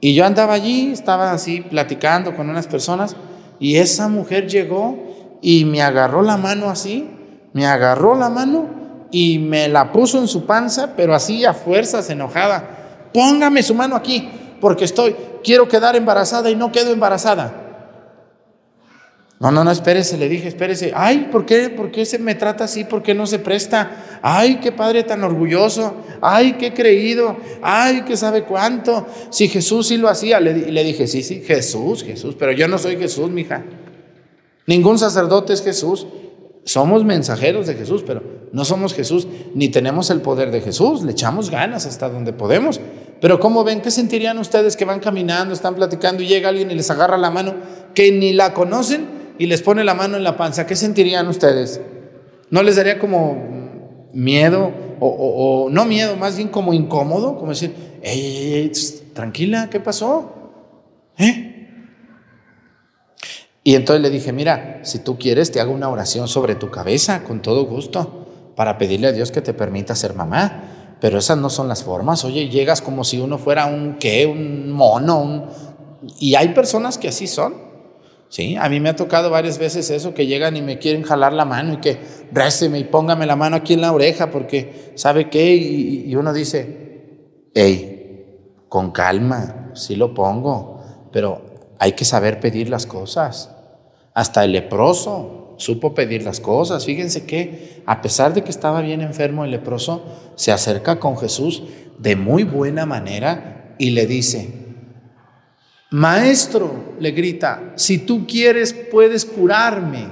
Y 0.00 0.14
yo 0.14 0.24
andaba 0.24 0.54
allí, 0.54 0.92
estaba 0.92 1.32
así 1.32 1.60
platicando 1.60 2.34
con 2.34 2.48
unas 2.48 2.66
personas, 2.66 3.16
y 3.60 3.76
esa 3.76 4.08
mujer 4.08 4.48
llegó 4.48 4.96
y 5.42 5.66
me 5.66 5.82
agarró 5.82 6.22
la 6.22 6.38
mano 6.38 6.70
así, 6.70 7.06
me 7.52 7.66
agarró 7.66 8.14
la 8.18 8.30
mano 8.30 8.66
y 9.10 9.38
me 9.38 9.68
la 9.68 9.92
puso 9.92 10.18
en 10.18 10.26
su 10.26 10.46
panza, 10.46 10.94
pero 10.96 11.14
así 11.14 11.44
a 11.44 11.52
fuerzas, 11.52 12.08
enojada. 12.08 13.10
Póngame 13.12 13.62
su 13.62 13.74
mano 13.74 13.94
aquí, 13.94 14.26
porque 14.58 14.86
estoy, 14.86 15.14
quiero 15.44 15.68
quedar 15.68 15.96
embarazada 15.96 16.48
y 16.48 16.56
no 16.56 16.72
quedo 16.72 16.92
embarazada. 16.92 17.65
No, 19.38 19.50
no, 19.50 19.64
no, 19.64 19.70
espérese, 19.70 20.16
le 20.16 20.30
dije, 20.30 20.48
espérese. 20.48 20.92
Ay, 20.94 21.28
¿por 21.30 21.44
qué, 21.44 21.68
¿por 21.68 21.90
qué 21.90 22.06
se 22.06 22.18
me 22.18 22.34
trata 22.34 22.64
así? 22.64 22.84
¿Por 22.84 23.02
qué 23.02 23.14
no 23.14 23.26
se 23.26 23.38
presta? 23.38 24.20
Ay, 24.22 24.60
qué 24.62 24.72
padre 24.72 25.02
tan 25.02 25.22
orgulloso. 25.24 25.94
Ay, 26.22 26.54
qué 26.54 26.72
creído. 26.72 27.36
Ay, 27.60 28.02
qué 28.06 28.16
sabe 28.16 28.44
cuánto. 28.44 29.06
Si 29.28 29.48
Jesús 29.48 29.88
sí 29.88 29.98
lo 29.98 30.08
hacía, 30.08 30.40
le, 30.40 30.72
le 30.72 30.84
dije, 30.84 31.06
sí, 31.06 31.22
sí, 31.22 31.42
Jesús, 31.42 32.02
Jesús. 32.02 32.34
Pero 32.38 32.52
yo 32.52 32.66
no 32.66 32.78
soy 32.78 32.96
Jesús, 32.96 33.28
mija. 33.30 33.62
Ningún 34.66 34.98
sacerdote 34.98 35.52
es 35.52 35.62
Jesús. 35.62 36.06
Somos 36.64 37.04
mensajeros 37.04 37.66
de 37.66 37.74
Jesús, 37.74 38.02
pero 38.06 38.22
no 38.52 38.64
somos 38.64 38.94
Jesús, 38.94 39.28
ni 39.54 39.68
tenemos 39.68 40.08
el 40.10 40.22
poder 40.22 40.50
de 40.50 40.62
Jesús. 40.62 41.02
Le 41.02 41.12
echamos 41.12 41.50
ganas 41.50 41.84
hasta 41.84 42.08
donde 42.08 42.32
podemos. 42.32 42.80
Pero 43.20 43.38
¿cómo 43.38 43.64
ven? 43.64 43.82
¿Qué 43.82 43.90
sentirían 43.90 44.38
ustedes 44.38 44.76
que 44.76 44.86
van 44.86 45.00
caminando, 45.00 45.52
están 45.52 45.74
platicando 45.74 46.22
y 46.22 46.26
llega 46.26 46.48
alguien 46.48 46.70
y 46.70 46.74
les 46.74 46.90
agarra 46.90 47.18
la 47.18 47.30
mano 47.30 47.54
que 47.94 48.10
ni 48.10 48.32
la 48.32 48.54
conocen? 48.54 49.15
Y 49.38 49.46
les 49.46 49.62
pone 49.62 49.84
la 49.84 49.94
mano 49.94 50.16
en 50.16 50.24
la 50.24 50.36
panza, 50.36 50.66
¿qué 50.66 50.76
sentirían 50.76 51.26
ustedes? 51.28 51.80
¿No 52.50 52.62
les 52.62 52.76
daría 52.76 52.98
como 52.98 53.36
miedo? 54.12 54.72
O, 54.98 55.68
no 55.70 55.84
miedo, 55.84 56.16
más 56.16 56.36
bien 56.36 56.48
como 56.48 56.72
incómodo, 56.72 57.36
como 57.36 57.50
decir, 57.50 57.74
ey, 58.02 58.72
tranquila, 59.12 59.68
¿qué 59.70 59.80
pasó? 59.80 60.32
¿Eh? 61.18 61.52
Y 63.62 63.74
entonces 63.74 64.00
le 64.00 64.10
dije, 64.10 64.32
mira, 64.32 64.80
si 64.84 65.00
tú 65.00 65.18
quieres, 65.18 65.50
te 65.50 65.60
hago 65.60 65.72
una 65.72 65.88
oración 65.88 66.28
sobre 66.28 66.54
tu 66.54 66.70
cabeza, 66.70 67.24
con 67.24 67.42
todo 67.42 67.66
gusto, 67.66 68.52
para 68.54 68.78
pedirle 68.78 69.08
a 69.08 69.12
Dios 69.12 69.32
que 69.32 69.42
te 69.42 69.54
permita 69.54 69.94
ser 69.94 70.14
mamá. 70.14 70.96
Pero 71.00 71.18
esas 71.18 71.36
no 71.36 71.50
son 71.50 71.68
las 71.68 71.82
formas. 71.82 72.24
Oye, 72.24 72.48
llegas 72.48 72.80
como 72.80 73.04
si 73.04 73.18
uno 73.18 73.38
fuera 73.38 73.66
un 73.66 73.96
qué, 73.98 74.24
un 74.24 74.70
mono, 74.70 75.20
un... 75.20 75.44
y 76.18 76.36
hay 76.36 76.50
personas 76.50 76.96
que 76.96 77.08
así 77.08 77.26
son. 77.26 77.65
¿Sí? 78.28 78.56
A 78.56 78.68
mí 78.68 78.80
me 78.80 78.88
ha 78.88 78.96
tocado 78.96 79.30
varias 79.30 79.58
veces 79.58 79.90
eso, 79.90 80.14
que 80.14 80.26
llegan 80.26 80.56
y 80.56 80.62
me 80.62 80.78
quieren 80.78 81.02
jalar 81.02 81.32
la 81.32 81.44
mano 81.44 81.74
y 81.74 81.76
que 81.78 81.98
réceme 82.32 82.78
y 82.78 82.84
póngame 82.84 83.26
la 83.26 83.36
mano 83.36 83.56
aquí 83.56 83.74
en 83.74 83.80
la 83.80 83.92
oreja 83.92 84.30
porque, 84.30 84.92
¿sabe 84.94 85.30
qué? 85.30 85.54
Y, 85.54 86.14
uno 86.16 86.32
dice, 86.32 87.50
hey, 87.54 88.62
con 88.68 88.90
calma, 88.90 89.70
sí 89.74 89.96
lo 89.96 90.14
pongo, 90.14 90.80
pero 91.12 91.42
hay 91.78 91.92
que 91.92 92.04
saber 92.04 92.40
pedir 92.40 92.68
las 92.68 92.86
cosas. 92.86 93.50
Hasta 94.14 94.44
el 94.44 94.52
leproso 94.52 95.54
supo 95.58 95.94
pedir 95.94 96.22
las 96.22 96.40
cosas. 96.40 96.84
Fíjense 96.84 97.26
que 97.26 97.82
a 97.86 98.02
pesar 98.02 98.34
de 98.34 98.42
que 98.42 98.50
estaba 98.50 98.80
bien 98.80 99.00
enfermo 99.00 99.44
el 99.44 99.50
leproso, 99.50 100.04
se 100.34 100.52
acerca 100.52 101.00
con 101.00 101.16
Jesús 101.16 101.62
de 101.98 102.16
muy 102.16 102.44
buena 102.44 102.86
manera 102.86 103.74
y 103.78 103.90
le 103.90 104.06
dice, 104.06 104.65
Maestro, 105.90 106.94
le 106.98 107.12
grita, 107.12 107.72
si 107.76 107.98
tú 107.98 108.26
quieres 108.26 108.72
puedes 108.72 109.24
curarme. 109.24 110.08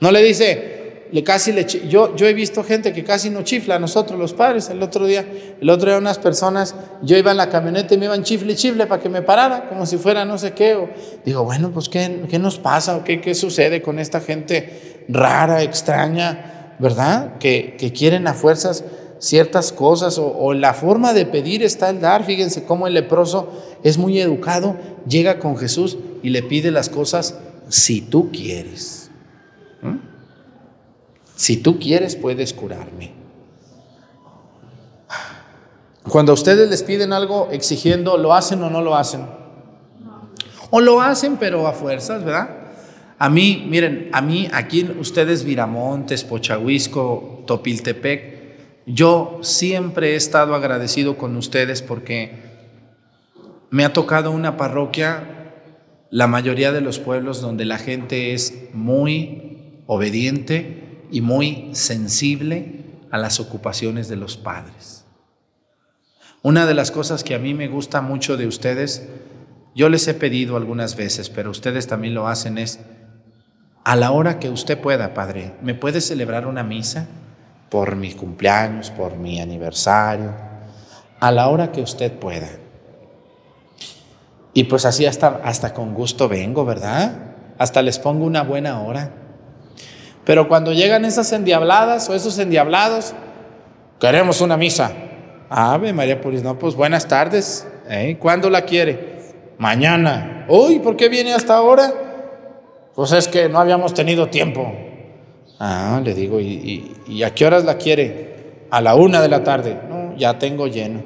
No 0.00 0.12
le 0.12 0.22
dice, 0.22 0.78
le 1.10 1.24
casi 1.24 1.52
le 1.52 1.64
yo 1.64 2.14
yo 2.14 2.26
he 2.26 2.34
visto 2.34 2.62
gente 2.62 2.92
que 2.92 3.04
casi 3.04 3.30
no 3.30 3.42
chifla 3.42 3.76
a 3.76 3.78
nosotros 3.78 4.18
los 4.18 4.34
padres. 4.34 4.68
El 4.68 4.82
otro 4.82 5.06
día, 5.06 5.26
el 5.60 5.70
otro 5.70 5.88
día 5.88 5.98
unas 5.98 6.18
personas, 6.18 6.74
yo 7.02 7.16
iba 7.16 7.30
en 7.30 7.38
la 7.38 7.48
camioneta 7.48 7.94
y 7.94 7.98
me 7.98 8.04
iban 8.04 8.22
chifle 8.22 8.54
chifle 8.54 8.86
para 8.86 9.02
que 9.02 9.08
me 9.08 9.22
parara, 9.22 9.68
como 9.68 9.86
si 9.86 9.96
fuera 9.96 10.24
no 10.24 10.36
sé 10.36 10.52
qué. 10.52 10.76
digo, 11.24 11.44
bueno, 11.44 11.70
pues 11.70 11.88
¿qué, 11.88 12.24
qué 12.28 12.38
nos 12.38 12.58
pasa 12.58 12.96
o 12.96 13.04
qué, 13.04 13.20
qué 13.20 13.34
sucede 13.34 13.80
con 13.80 13.98
esta 13.98 14.20
gente 14.20 15.06
rara, 15.08 15.62
extraña, 15.62 16.74
¿verdad? 16.78 17.38
Que, 17.38 17.76
que 17.78 17.92
quieren 17.92 18.26
a 18.28 18.34
fuerzas 18.34 18.84
ciertas 19.18 19.72
cosas 19.72 20.18
o, 20.18 20.54
la 20.54 20.74
forma 20.74 21.12
de 21.12 21.26
pedir 21.26 21.62
está 21.62 21.90
el 21.90 22.00
dar. 22.00 22.24
Fíjense 22.24 22.64
cómo 22.64 22.86
el 22.86 22.94
leproso 22.94 23.52
es 23.82 23.98
muy 23.98 24.20
educado, 24.20 24.76
llega 25.06 25.38
con 25.38 25.56
Jesús 25.56 25.98
y 26.22 26.30
le 26.30 26.42
pide 26.42 26.70
las 26.70 26.88
cosas 26.88 27.38
si 27.68 28.00
tú 28.00 28.30
quieres. 28.30 29.10
¿Mm? 29.82 29.96
Si 31.36 31.56
tú 31.56 31.78
quieres 31.78 32.16
puedes 32.16 32.52
curarme. 32.52 33.12
Cuando 36.08 36.32
ustedes 36.32 36.70
les 36.70 36.82
piden 36.82 37.12
algo 37.12 37.48
exigiendo, 37.52 38.16
¿lo 38.16 38.32
hacen 38.34 38.62
o 38.62 38.70
no 38.70 38.80
lo 38.80 38.96
hacen? 38.96 39.26
O 40.70 40.80
lo 40.80 41.00
hacen 41.00 41.36
pero 41.36 41.66
a 41.66 41.72
fuerzas, 41.72 42.24
¿verdad? 42.24 42.58
A 43.18 43.28
mí, 43.28 43.66
miren, 43.68 44.10
a 44.12 44.22
mí 44.22 44.48
aquí 44.52 44.88
ustedes 44.98 45.44
Viramontes, 45.44 46.24
Pochahuisco, 46.24 47.42
Topiltepec, 47.46 48.37
yo 48.88 49.38
siempre 49.42 50.12
he 50.12 50.16
estado 50.16 50.54
agradecido 50.54 51.18
con 51.18 51.36
ustedes 51.36 51.82
porque 51.82 52.48
me 53.70 53.84
ha 53.84 53.92
tocado 53.92 54.30
una 54.30 54.56
parroquia, 54.56 55.52
la 56.10 56.26
mayoría 56.26 56.72
de 56.72 56.80
los 56.80 56.98
pueblos 56.98 57.42
donde 57.42 57.66
la 57.66 57.76
gente 57.76 58.32
es 58.32 58.70
muy 58.72 59.82
obediente 59.86 61.02
y 61.10 61.20
muy 61.20 61.68
sensible 61.72 62.84
a 63.10 63.18
las 63.18 63.40
ocupaciones 63.40 64.08
de 64.08 64.16
los 64.16 64.38
padres. 64.38 65.04
Una 66.42 66.64
de 66.64 66.74
las 66.74 66.90
cosas 66.90 67.24
que 67.24 67.34
a 67.34 67.38
mí 67.38 67.52
me 67.52 67.68
gusta 67.68 68.00
mucho 68.00 68.38
de 68.38 68.46
ustedes, 68.46 69.06
yo 69.74 69.90
les 69.90 70.08
he 70.08 70.14
pedido 70.14 70.56
algunas 70.56 70.96
veces, 70.96 71.28
pero 71.28 71.50
ustedes 71.50 71.86
también 71.88 72.14
lo 72.14 72.26
hacen, 72.26 72.56
es 72.56 72.80
a 73.84 73.96
la 73.96 74.12
hora 74.12 74.38
que 74.38 74.48
usted 74.48 74.78
pueda, 74.80 75.12
Padre, 75.12 75.54
¿me 75.62 75.74
puede 75.74 76.00
celebrar 76.00 76.46
una 76.46 76.62
misa? 76.62 77.06
Por 77.68 77.96
mi 77.96 78.12
cumpleaños, 78.12 78.90
por 78.90 79.16
mi 79.16 79.40
aniversario, 79.40 80.32
a 81.20 81.30
la 81.30 81.48
hora 81.48 81.72
que 81.72 81.82
usted 81.82 82.12
pueda. 82.12 82.48
Y 84.54 84.64
pues 84.64 84.84
así 84.84 85.06
hasta, 85.06 85.40
hasta 85.44 85.74
con 85.74 85.94
gusto 85.94 86.28
vengo, 86.28 86.64
¿verdad? 86.64 87.12
Hasta 87.58 87.82
les 87.82 87.98
pongo 87.98 88.24
una 88.24 88.42
buena 88.42 88.80
hora. 88.80 89.10
Pero 90.24 90.48
cuando 90.48 90.72
llegan 90.72 91.04
esas 91.04 91.32
endiabladas 91.32 92.08
o 92.08 92.14
esos 92.14 92.38
endiablados, 92.38 93.14
queremos 94.00 94.40
una 94.40 94.56
misa. 94.56 94.92
Ave 95.48 95.92
María 95.92 96.20
Puris, 96.20 96.42
no, 96.42 96.58
pues 96.58 96.74
buenas 96.74 97.08
tardes. 97.08 97.66
¿Eh? 97.88 98.16
¿Cuándo 98.20 98.50
la 98.50 98.62
quiere? 98.62 99.18
Mañana. 99.58 100.44
Uy, 100.48 100.78
¿por 100.80 100.96
qué 100.96 101.08
viene 101.08 101.32
hasta 101.32 101.56
ahora? 101.56 101.92
Pues 102.94 103.12
es 103.12 103.28
que 103.28 103.48
no 103.48 103.58
habíamos 103.58 103.94
tenido 103.94 104.28
tiempo. 104.28 104.74
Ah, 105.58 106.00
le 106.04 106.14
digo, 106.14 106.40
¿y, 106.40 107.22
a 107.24 107.34
qué 107.34 107.46
horas 107.46 107.64
la 107.64 107.76
quiere? 107.76 108.66
A 108.70 108.80
la 108.80 108.94
una 108.94 109.20
de 109.20 109.28
la 109.28 109.42
tarde. 109.42 109.78
No, 109.88 110.16
ya 110.16 110.38
tengo 110.38 110.66
lleno. 110.66 111.02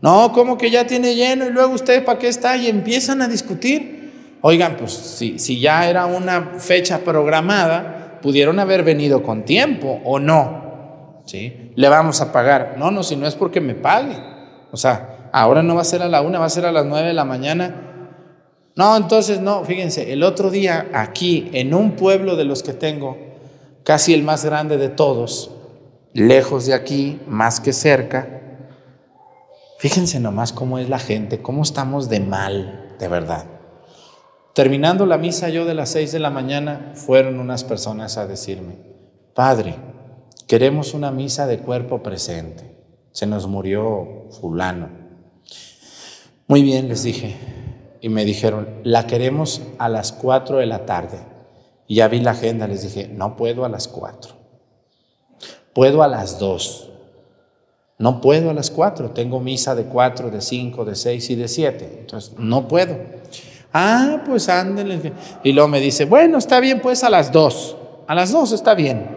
No, 0.00 0.32
¿cómo 0.32 0.56
que 0.56 0.70
ya 0.70 0.86
tiene 0.86 1.14
lleno? 1.14 1.46
Y 1.46 1.50
luego 1.50 1.74
usted, 1.74 2.04
¿para 2.04 2.18
qué 2.18 2.28
está? 2.28 2.56
Y 2.56 2.68
empiezan 2.68 3.20
a 3.20 3.28
discutir. 3.28 4.38
Oigan, 4.42 4.76
pues 4.76 4.92
si, 4.92 5.38
si 5.38 5.60
ya 5.60 5.88
era 5.88 6.06
una 6.06 6.52
fecha 6.58 6.98
programada, 6.98 8.18
pudieron 8.22 8.58
haber 8.58 8.84
venido 8.84 9.22
con 9.22 9.44
tiempo 9.44 10.00
o 10.04 10.18
no. 10.18 11.22
¿Sí? 11.26 11.72
Le 11.74 11.88
vamos 11.88 12.20
a 12.20 12.32
pagar. 12.32 12.76
No, 12.78 12.90
no, 12.90 13.02
si 13.02 13.16
no 13.16 13.26
es 13.26 13.34
porque 13.34 13.60
me 13.60 13.74
pague. 13.74 14.16
O 14.70 14.76
sea, 14.76 15.28
ahora 15.32 15.62
no 15.62 15.74
va 15.74 15.82
a 15.82 15.84
ser 15.84 16.02
a 16.02 16.08
la 16.08 16.22
una, 16.22 16.38
va 16.38 16.46
a 16.46 16.50
ser 16.50 16.64
a 16.64 16.72
las 16.72 16.86
nueve 16.86 17.08
de 17.08 17.14
la 17.14 17.24
mañana. 17.24 17.88
No, 18.76 18.96
entonces 18.96 19.40
no, 19.40 19.64
fíjense, 19.64 20.12
el 20.12 20.22
otro 20.22 20.50
día 20.50 20.88
aquí, 20.94 21.50
en 21.52 21.74
un 21.74 21.92
pueblo 21.92 22.36
de 22.36 22.44
los 22.44 22.62
que 22.62 22.72
tengo, 22.72 23.29
casi 23.84 24.14
el 24.14 24.22
más 24.22 24.44
grande 24.44 24.76
de 24.76 24.88
todos, 24.88 25.50
lejos 26.12 26.66
de 26.66 26.74
aquí, 26.74 27.20
más 27.26 27.60
que 27.60 27.72
cerca. 27.72 28.40
Fíjense 29.78 30.20
nomás 30.20 30.52
cómo 30.52 30.78
es 30.78 30.88
la 30.88 30.98
gente, 30.98 31.40
cómo 31.40 31.62
estamos 31.62 32.08
de 32.08 32.20
mal, 32.20 32.96
de 32.98 33.08
verdad. 33.08 33.46
Terminando 34.54 35.06
la 35.06 35.16
misa 35.16 35.48
yo 35.48 35.64
de 35.64 35.74
las 35.74 35.90
seis 35.90 36.12
de 36.12 36.18
la 36.18 36.30
mañana, 36.30 36.92
fueron 36.94 37.38
unas 37.38 37.64
personas 37.64 38.18
a 38.18 38.26
decirme, 38.26 38.78
Padre, 39.34 39.76
queremos 40.46 40.92
una 40.92 41.10
misa 41.10 41.46
de 41.46 41.60
cuerpo 41.60 42.02
presente. 42.02 42.76
Se 43.12 43.26
nos 43.26 43.46
murió 43.46 44.26
fulano. 44.40 44.88
Muy 46.46 46.62
bien, 46.62 46.88
les 46.88 47.04
dije. 47.04 47.36
Y 48.00 48.08
me 48.08 48.24
dijeron, 48.24 48.80
la 48.82 49.06
queremos 49.06 49.62
a 49.78 49.88
las 49.88 50.12
cuatro 50.12 50.58
de 50.58 50.66
la 50.66 50.84
tarde. 50.84 51.18
Y 51.90 51.96
ya 51.96 52.06
vi 52.06 52.20
la 52.20 52.30
agenda, 52.30 52.68
les 52.68 52.82
dije, 52.82 53.08
no 53.12 53.34
puedo 53.34 53.64
a 53.64 53.68
las 53.68 53.88
cuatro. 53.88 54.34
Puedo 55.74 56.04
a 56.04 56.06
las 56.06 56.38
dos. 56.38 56.88
No 57.98 58.20
puedo 58.20 58.50
a 58.50 58.54
las 58.54 58.70
cuatro. 58.70 59.10
Tengo 59.10 59.40
misa 59.40 59.74
de 59.74 59.82
cuatro, 59.82 60.30
de 60.30 60.40
cinco, 60.40 60.84
de 60.84 60.94
seis 60.94 61.28
y 61.30 61.34
de 61.34 61.48
siete. 61.48 61.96
Entonces, 61.98 62.38
no 62.38 62.68
puedo. 62.68 62.96
Ah, 63.72 64.22
pues 64.24 64.48
ándale. 64.48 65.12
Y 65.42 65.50
luego 65.50 65.66
me 65.66 65.80
dice, 65.80 66.04
bueno, 66.04 66.38
está 66.38 66.60
bien, 66.60 66.80
pues 66.80 67.02
a 67.02 67.10
las 67.10 67.32
dos. 67.32 67.76
A 68.06 68.14
las 68.14 68.30
dos 68.30 68.52
está 68.52 68.74
bien. 68.74 69.08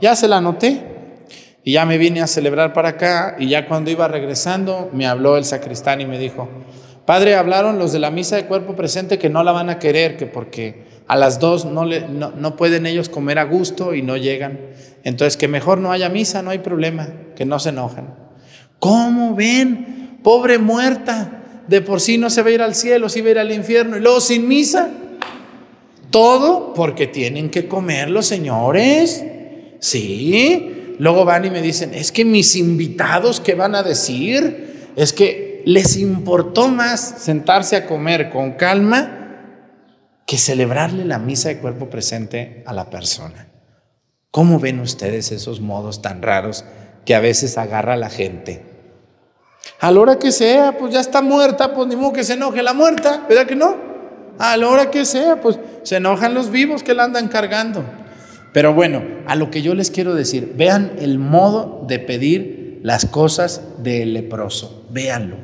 Ya 0.00 0.16
se 0.16 0.26
la 0.26 0.38
anoté. 0.38 1.20
Y 1.62 1.74
ya 1.74 1.86
me 1.86 1.96
vine 1.96 2.22
a 2.22 2.26
celebrar 2.26 2.72
para 2.72 2.88
acá 2.88 3.36
y 3.38 3.50
ya 3.50 3.68
cuando 3.68 3.92
iba 3.92 4.08
regresando 4.08 4.90
me 4.92 5.06
habló 5.06 5.36
el 5.36 5.44
sacristán 5.44 6.00
y 6.00 6.06
me 6.06 6.18
dijo, 6.18 6.48
Padre, 7.04 7.36
hablaron 7.36 7.78
los 7.78 7.92
de 7.92 8.00
la 8.00 8.10
misa 8.10 8.34
de 8.34 8.46
cuerpo 8.46 8.74
presente 8.74 9.16
que 9.16 9.30
no 9.30 9.44
la 9.44 9.52
van 9.52 9.70
a 9.70 9.78
querer, 9.78 10.16
que 10.16 10.26
porque 10.26 10.85
a 11.08 11.16
las 11.16 11.38
dos 11.38 11.64
no, 11.64 11.84
le, 11.84 12.06
no, 12.08 12.56
pueden 12.56 12.86
ellos 12.86 13.08
comer 13.08 13.38
a 13.38 13.44
gusto 13.44 13.94
y 13.94 14.02
no 14.02 14.16
llegan. 14.16 14.58
Entonces 15.04 15.36
que 15.36 15.48
mejor 15.48 15.78
no 15.78 15.92
haya 15.92 16.08
misa, 16.08 16.42
no 16.42 16.50
hay 16.50 16.58
problema, 16.58 17.08
que 17.36 17.44
no 17.44 17.58
se 17.60 17.68
enojan. 17.68 18.14
¿Cómo 18.80 19.34
ven? 19.34 20.18
Pobre 20.22 20.58
muerta, 20.58 21.62
de 21.68 21.80
por 21.80 22.00
sí 22.00 22.18
no 22.18 22.30
se 22.30 22.42
va 22.42 22.48
a 22.48 22.52
ir 22.52 22.62
al 22.62 22.74
cielo, 22.74 23.08
se 23.08 23.22
va 23.22 23.28
a 23.28 23.30
ir 23.32 23.38
al 23.38 23.52
infierno 23.52 23.96
y 23.96 24.00
luego 24.00 24.20
sin 24.20 24.48
misa. 24.48 24.90
Todo 26.10 26.74
porque 26.74 27.06
tienen 27.06 27.50
que 27.50 27.68
comer 27.68 28.10
los 28.10 28.26
señores. 28.26 29.24
Sí, 29.78 30.96
luego 30.98 31.24
van 31.24 31.44
y 31.44 31.50
me 31.50 31.62
dicen, 31.62 31.94
es 31.94 32.10
que 32.10 32.24
mis 32.24 32.56
invitados, 32.56 33.40
¿qué 33.40 33.54
van 33.54 33.76
a 33.76 33.84
decir? 33.84 34.90
Es 34.96 35.12
que 35.12 35.62
les 35.66 35.96
importó 35.96 36.68
más 36.68 37.16
sentarse 37.18 37.76
a 37.76 37.86
comer 37.86 38.30
con 38.30 38.52
calma 38.52 39.15
que 40.26 40.38
celebrarle 40.38 41.04
la 41.04 41.20
misa 41.20 41.48
de 41.48 41.58
cuerpo 41.58 41.88
presente 41.88 42.64
a 42.66 42.72
la 42.72 42.90
persona. 42.90 43.48
¿Cómo 44.32 44.58
ven 44.58 44.80
ustedes 44.80 45.30
esos 45.30 45.60
modos 45.60 46.02
tan 46.02 46.20
raros 46.20 46.64
que 47.04 47.14
a 47.14 47.20
veces 47.20 47.56
agarra 47.56 47.96
la 47.96 48.10
gente? 48.10 48.62
A 49.80 49.90
la 49.92 50.00
hora 50.00 50.18
que 50.18 50.32
sea, 50.32 50.76
pues 50.76 50.92
ya 50.92 51.00
está 51.00 51.22
muerta, 51.22 51.72
pues 51.74 51.88
ni 51.88 51.96
modo 51.96 52.12
que 52.12 52.24
se 52.24 52.34
enoje 52.34 52.62
la 52.62 52.74
muerta, 52.74 53.24
¿verdad 53.28 53.46
que 53.46 53.54
no? 53.54 53.76
A 54.38 54.56
la 54.56 54.68
hora 54.68 54.90
que 54.90 55.04
sea, 55.04 55.40
pues 55.40 55.58
se 55.84 55.96
enojan 55.96 56.34
los 56.34 56.50
vivos 56.50 56.82
que 56.82 56.92
la 56.92 57.04
andan 57.04 57.28
cargando. 57.28 57.84
Pero 58.52 58.74
bueno, 58.74 59.04
a 59.26 59.36
lo 59.36 59.50
que 59.50 59.62
yo 59.62 59.74
les 59.74 59.90
quiero 59.90 60.14
decir, 60.14 60.54
vean 60.56 60.96
el 60.98 61.18
modo 61.18 61.84
de 61.86 62.00
pedir 62.00 62.80
las 62.82 63.06
cosas 63.06 63.62
del 63.78 64.12
leproso, 64.12 64.86
véanlo. 64.90 65.36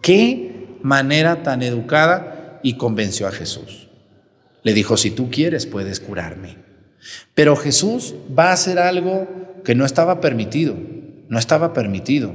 Qué 0.00 0.78
manera 0.82 1.42
tan 1.42 1.62
educada 1.62 2.60
y 2.62 2.76
convenció 2.76 3.28
a 3.28 3.32
Jesús. 3.32 3.89
Le 4.62 4.74
dijo, 4.74 4.96
si 4.96 5.10
tú 5.10 5.30
quieres, 5.30 5.66
puedes 5.66 6.00
curarme. 6.00 6.56
Pero 7.34 7.56
Jesús 7.56 8.14
va 8.36 8.50
a 8.50 8.52
hacer 8.52 8.78
algo 8.78 9.28
que 9.64 9.74
no 9.74 9.84
estaba 9.84 10.20
permitido, 10.20 10.76
no 11.28 11.38
estaba 11.38 11.72
permitido, 11.72 12.34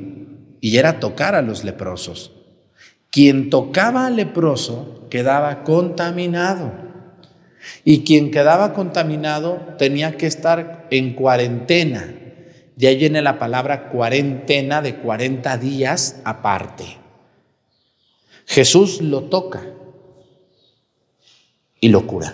y 0.62 0.78
era 0.78 1.00
tocar 1.00 1.36
a 1.36 1.42
los 1.42 1.64
leprosos. 1.64 2.32
Quien 3.12 3.50
tocaba 3.50 4.08
al 4.08 4.16
leproso 4.16 5.08
quedaba 5.10 5.64
contaminado. 5.64 6.74
Y 7.84 8.04
quien 8.04 8.32
quedaba 8.32 8.74
contaminado 8.74 9.76
tenía 9.78 10.18
que 10.18 10.28
estar 10.28 10.88
en 10.92 11.14
cuarentena. 11.14 12.14
De 12.76 12.88
ahí 12.88 12.98
viene 12.98 13.22
la 13.22 13.40
palabra 13.40 13.90
cuarentena 13.90 14.82
de 14.82 14.96
40 14.98 15.58
días 15.58 16.22
aparte. 16.26 16.98
Jesús 18.46 19.02
lo 19.02 19.24
toca 19.24 19.64
y 21.80 21.90
lo 21.90 22.08
cura. 22.08 22.34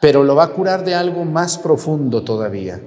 Pero 0.00 0.22
lo 0.22 0.34
va 0.34 0.44
a 0.44 0.52
curar 0.52 0.84
de 0.84 0.94
algo 0.94 1.24
más 1.24 1.58
profundo 1.58 2.22
todavía. 2.22 2.80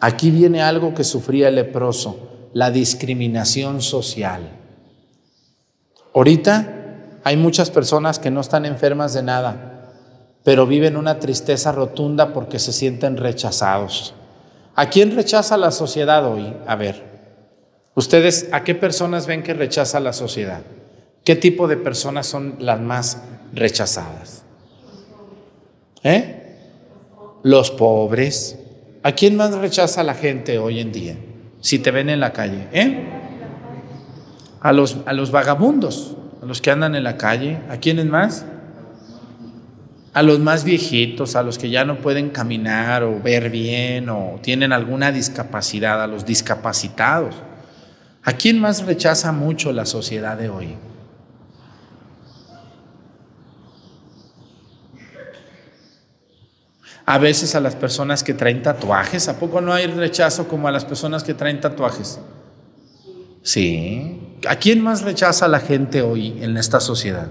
Aquí 0.00 0.30
viene 0.30 0.62
algo 0.62 0.94
que 0.94 1.04
sufría 1.04 1.48
el 1.48 1.56
leproso, 1.56 2.48
la 2.52 2.70
discriminación 2.70 3.82
social. 3.82 4.42
Ahorita 6.14 7.20
hay 7.24 7.36
muchas 7.36 7.70
personas 7.70 8.18
que 8.18 8.30
no 8.30 8.40
están 8.40 8.64
enfermas 8.64 9.12
de 9.12 9.22
nada, 9.22 9.90
pero 10.44 10.66
viven 10.66 10.96
una 10.96 11.18
tristeza 11.18 11.72
rotunda 11.72 12.32
porque 12.32 12.58
se 12.58 12.72
sienten 12.72 13.16
rechazados. 13.16 14.14
¿A 14.76 14.88
quién 14.88 15.16
rechaza 15.16 15.56
la 15.56 15.70
sociedad 15.72 16.24
hoy? 16.30 16.54
A 16.66 16.76
ver, 16.76 17.02
ustedes, 17.94 18.48
¿a 18.52 18.62
qué 18.62 18.74
personas 18.74 19.26
ven 19.26 19.42
que 19.42 19.54
rechaza 19.54 19.98
la 20.00 20.12
sociedad? 20.12 20.60
¿Qué 21.26 21.34
tipo 21.34 21.66
de 21.66 21.76
personas 21.76 22.28
son 22.28 22.54
las 22.60 22.80
más 22.80 23.20
rechazadas? 23.52 24.44
¿Eh? 26.04 26.56
Los 27.42 27.72
pobres. 27.72 28.60
¿A 29.02 29.10
quién 29.10 29.36
más 29.36 29.52
rechaza 29.56 30.04
la 30.04 30.14
gente 30.14 30.58
hoy 30.58 30.78
en 30.78 30.92
día? 30.92 31.16
Si 31.60 31.80
te 31.80 31.90
ven 31.90 32.10
en 32.10 32.20
la 32.20 32.32
calle, 32.32 32.68
¿eh? 32.72 33.04
A 34.60 34.72
los, 34.72 34.98
a 35.04 35.12
los 35.12 35.32
vagabundos 35.32 36.16
a 36.40 36.46
los 36.46 36.60
que 36.60 36.70
andan 36.70 36.94
en 36.94 37.02
la 37.02 37.16
calle, 37.16 37.58
¿a 37.68 37.78
quiénes 37.78 38.06
más? 38.06 38.46
A 40.12 40.22
los 40.22 40.38
más 40.38 40.62
viejitos, 40.62 41.34
a 41.34 41.42
los 41.42 41.58
que 41.58 41.70
ya 41.70 41.84
no 41.84 41.98
pueden 41.98 42.30
caminar 42.30 43.02
o 43.02 43.20
ver 43.20 43.50
bien 43.50 44.08
o 44.10 44.38
tienen 44.42 44.72
alguna 44.72 45.10
discapacidad, 45.10 46.00
a 46.00 46.06
los 46.06 46.24
discapacitados. 46.24 47.34
¿A 48.22 48.34
quién 48.34 48.60
más 48.60 48.86
rechaza 48.86 49.32
mucho 49.32 49.72
la 49.72 49.86
sociedad 49.86 50.36
de 50.36 50.48
hoy? 50.48 50.76
A 57.06 57.18
veces 57.18 57.54
a 57.54 57.60
las 57.60 57.76
personas 57.76 58.24
que 58.24 58.34
traen 58.34 58.62
tatuajes, 58.62 59.28
¿a 59.28 59.38
poco 59.38 59.60
no 59.60 59.72
hay 59.72 59.86
rechazo 59.86 60.48
como 60.48 60.66
a 60.66 60.72
las 60.72 60.84
personas 60.84 61.22
que 61.22 61.34
traen 61.34 61.60
tatuajes? 61.60 62.18
Sí. 63.42 64.38
¿A 64.48 64.56
quién 64.56 64.82
más 64.82 65.02
rechaza 65.02 65.46
la 65.46 65.60
gente 65.60 66.02
hoy 66.02 66.36
en 66.42 66.56
esta 66.56 66.80
sociedad? 66.80 67.28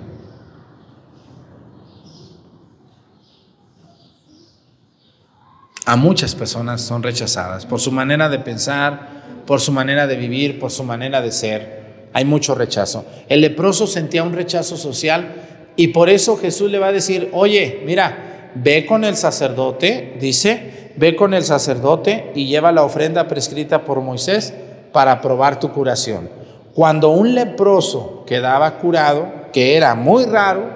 A 5.86 5.98
muchas 5.98 6.36
personas 6.36 6.82
son 6.82 7.04
rechazadas 7.04 7.66
por 7.66 7.82
su 7.82 7.92
manera 7.92 8.30
de 8.30 8.40
pensar, 8.40 9.44
por 9.46 9.60
su 9.60 9.74
manera 9.74 10.08
de 10.08 10.16
vivir, 10.16 10.58
por 10.58 10.72
su 10.72 10.86
manera 10.86 11.22
de 11.22 11.34
ser. 11.34 12.08
Hay 12.14 12.24
mucho 12.24 12.56
rechazo. 12.56 13.06
El 13.28 13.42
leproso 13.42 13.88
sentía 13.88 14.24
un 14.24 14.34
rechazo 14.34 14.78
social 14.78 15.74
y 15.76 15.90
por 15.90 16.10
eso 16.10 16.38
Jesús 16.38 16.72
le 16.72 16.80
va 16.80 16.88
a 16.88 16.92
decir, 16.94 17.30
oye, 17.34 17.84
mira, 17.86 18.35
ve 18.56 18.86
con 18.86 19.04
el 19.04 19.16
sacerdote, 19.16 20.18
dice, 20.20 20.92
ve 20.96 21.16
con 21.16 21.34
el 21.34 21.44
sacerdote 21.44 22.32
y 22.36 22.48
lleva 22.48 22.72
la 22.72 22.84
ofrenda 22.84 23.28
prescrita 23.28 23.84
por 23.84 24.02
Moisés 24.02 24.54
para 24.92 25.22
probar 25.22 25.60
tu 25.60 25.72
curación. 25.72 26.30
Cuando 26.74 27.10
un 27.10 27.36
leproso 27.36 28.24
quedaba 28.26 28.80
curado, 28.80 29.28
que 29.54 29.78
era 29.78 29.96
muy 29.96 30.26
raro, 30.26 30.70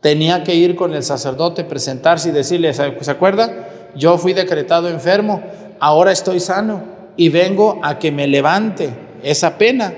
tenía 0.00 0.44
que 0.44 0.54
ir 0.54 0.76
con 0.76 0.94
el 0.94 1.02
sacerdote, 1.02 1.64
presentarse 1.64 2.28
y 2.28 2.32
decirle, 2.32 2.72
¿se 2.74 3.10
acuerda? 3.10 3.68
Yo 3.94 4.18
fui 4.18 4.32
decretado 4.32 4.88
enfermo, 4.88 5.42
ahora 5.80 6.12
estoy 6.12 6.40
sano 6.40 6.82
y 7.16 7.30
vengo 7.30 7.80
a 7.82 7.98
que 7.98 8.12
me 8.12 8.26
levante 8.26 8.90
esa 9.22 9.58
pena 9.58 9.92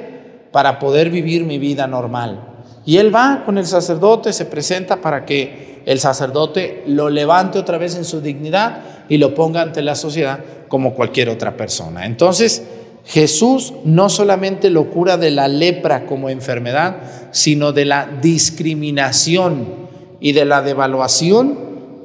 para 0.52 0.78
poder 0.78 1.10
vivir 1.10 1.44
mi 1.44 1.58
vida 1.58 1.86
normal. 1.86 2.40
Y 2.84 2.96
él 2.96 3.14
va 3.14 3.42
con 3.44 3.58
el 3.58 3.66
sacerdote, 3.66 4.32
se 4.32 4.46
presenta 4.46 4.96
para 4.96 5.24
que 5.26 5.79
el 5.90 5.98
sacerdote 5.98 6.84
lo 6.86 7.10
levante 7.10 7.58
otra 7.58 7.76
vez 7.76 7.96
en 7.96 8.04
su 8.04 8.20
dignidad 8.20 9.04
y 9.08 9.16
lo 9.16 9.34
ponga 9.34 9.60
ante 9.60 9.82
la 9.82 9.96
sociedad 9.96 10.38
como 10.68 10.94
cualquier 10.94 11.28
otra 11.28 11.56
persona. 11.56 12.06
Entonces, 12.06 12.62
Jesús 13.04 13.72
no 13.84 14.08
solamente 14.08 14.70
lo 14.70 14.88
cura 14.88 15.16
de 15.16 15.32
la 15.32 15.48
lepra 15.48 16.06
como 16.06 16.30
enfermedad, 16.30 16.98
sino 17.32 17.72
de 17.72 17.86
la 17.86 18.06
discriminación 18.22 19.88
y 20.20 20.30
de 20.30 20.44
la 20.44 20.62
devaluación 20.62 21.58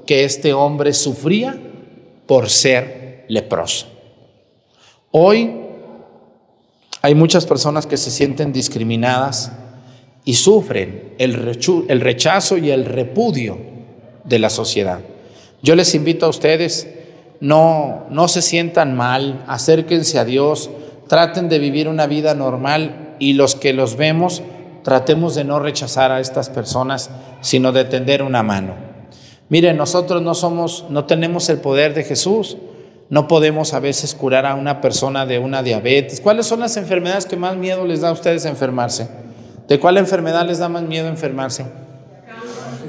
que 0.08 0.24
este 0.24 0.54
hombre 0.54 0.92
sufría 0.92 1.56
por 2.26 2.50
ser 2.50 3.26
leproso. 3.28 3.86
Hoy 5.12 5.58
hay 7.04 7.14
muchas 7.14 7.46
personas 7.46 7.86
que 7.86 7.98
se 7.98 8.10
sienten 8.10 8.52
discriminadas 8.52 9.52
y 10.24 10.34
sufren 10.34 11.14
el 11.20 11.36
rechazo 12.02 12.58
y 12.58 12.72
el 12.72 12.86
repudio 12.86 13.75
de 14.26 14.40
la 14.40 14.50
sociedad. 14.50 15.00
Yo 15.62 15.76
les 15.76 15.96
invito 15.96 16.26
a 16.26 16.30
ustedes, 16.30 16.88
no, 17.40 18.06
no 18.10 18.28
se 18.28 18.42
sientan 18.42 18.96
mal, 18.96 19.44
acérquense 19.48 20.20
a 20.20 20.26
Dios, 20.26 20.70
traten 21.08 21.50
de 21.50 21.60
vivir 21.60 21.88
una 21.88 22.08
vida 22.08 22.34
normal 22.36 23.16
y 23.20 23.34
los 23.34 23.56
que 23.56 23.74
los 23.74 23.96
vemos, 23.96 24.44
tratemos 24.84 25.36
de 25.36 25.44
no 25.44 25.60
rechazar 25.60 26.12
a 26.12 26.20
estas 26.20 26.50
personas, 26.50 27.10
sino 27.42 27.72
de 27.72 27.86
tender 27.86 28.22
una 28.22 28.44
mano. 28.44 28.76
Miren, 29.50 29.78
nosotros 29.78 30.22
no 30.22 30.34
somos, 30.34 30.86
no 30.90 31.06
tenemos 31.06 31.50
el 31.50 31.60
poder 31.60 31.94
de 31.94 32.04
Jesús. 32.04 32.58
No 33.08 33.28
podemos 33.28 33.76
a 33.76 33.80
veces 33.80 34.16
curar 34.16 34.48
a 34.48 34.56
una 34.56 34.82
persona 34.82 35.28
de 35.28 35.38
una 35.38 35.62
diabetes. 35.62 36.20
¿Cuáles 36.20 36.48
son 36.48 36.60
las 36.60 36.76
enfermedades 36.78 37.28
que 37.28 37.38
más 37.38 37.56
miedo 37.56 37.86
les 37.86 38.02
da 38.02 38.10
a 38.10 38.14
ustedes 38.14 38.46
enfermarse? 38.46 39.08
¿De 39.68 39.80
cuál 39.80 39.98
enfermedad 39.98 40.48
les 40.48 40.58
da 40.58 40.70
más 40.70 40.82
miedo 40.82 41.08
enfermarse? 41.08 41.66